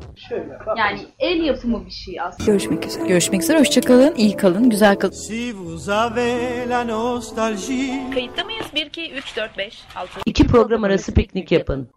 [0.78, 2.50] Yani el yapımı bir şey aslında.
[2.50, 3.08] Görüşmek üzere.
[3.08, 3.58] Görüşmek üzere.
[3.60, 4.14] Hoşçakalın.
[4.16, 4.70] iyi kalın.
[4.70, 5.12] Güzel kalın.
[5.12, 8.10] Si vous avez la nostalgie.
[8.14, 8.66] Kayıtta mıyız?
[8.74, 10.10] 1, 2, 3, 4, 5, 6.
[10.26, 11.88] İki program arası piknik yapın.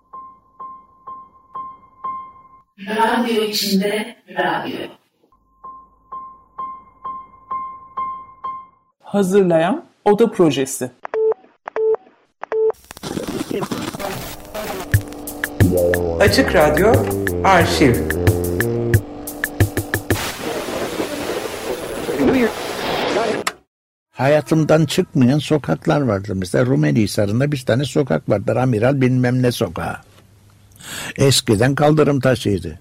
[2.88, 4.78] Radyo içinde radyo.
[9.04, 10.92] Hazırlayan Oda Projesi.
[16.20, 16.94] Açık Radyo
[17.44, 17.96] Arşiv.
[24.12, 26.34] Hayatımdan çıkmayan sokaklar vardır.
[26.34, 28.56] Mesela Rumeli Hisarı'nda bir tane sokak vardır.
[28.56, 29.96] Amiral bilmem ne sokağı.
[31.18, 32.80] Eskiden kaldırım taşıydı.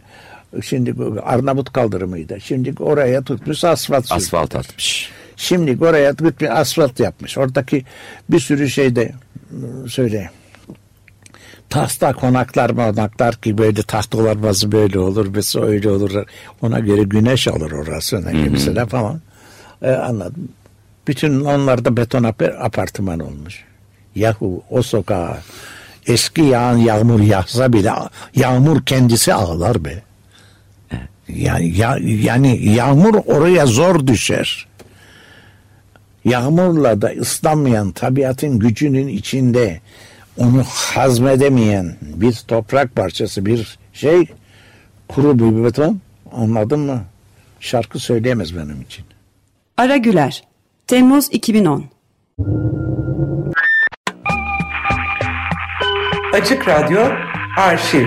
[0.62, 2.40] Şimdi Arnavut kaldırımıydı.
[2.40, 4.24] Şimdi oraya tutmuş asfalt sürmüş.
[4.24, 5.10] Asfalt atmış.
[5.36, 7.38] Şimdi oraya bir asfalt yapmış.
[7.38, 7.84] Oradaki
[8.30, 9.12] bir sürü şeyde
[9.52, 10.30] ıı, söyle
[11.70, 16.24] tahta konaklar monaklar ki böyle tahtalar bazı böyle olur mesela öyle olur.
[16.62, 19.20] Ona göre güneş alır orası mesela falan.
[19.82, 20.48] E, anladım.
[21.08, 23.64] Bütün onlar da beton ap- apartman olmuş.
[24.14, 25.38] Yahu o sokağa
[26.06, 27.92] eski yağan yağmur yağsa bile
[28.34, 30.02] yağmur kendisi ağlar be.
[31.28, 34.68] Yani, ya, yani yağmur oraya zor düşer.
[36.24, 39.80] Yağmurla da ıslanmayan tabiatın gücünün içinde
[40.38, 40.64] onu
[40.94, 44.26] hazmedemeyen bir toprak parçası bir şey
[45.08, 46.00] kuru bir beton
[46.32, 47.04] anladın mı?
[47.60, 49.04] Şarkı söyleyemez benim için.
[49.76, 50.44] Ara Güler
[50.86, 51.84] Temmuz 2010
[56.32, 57.00] Açık Radyo
[57.58, 58.06] Arşiv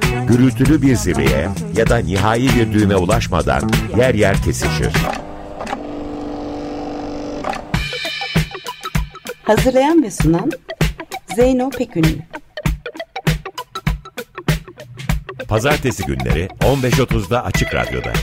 [0.31, 4.93] gürültülü bir zirveye ya da nihai bir düğüme ulaşmadan yer yer kesişir.
[9.43, 10.51] Hazırlayan ve sunan
[11.35, 12.17] Zeyno Pekünlü
[15.47, 18.13] Pazartesi günleri 15.30'da Açık Radyo'da.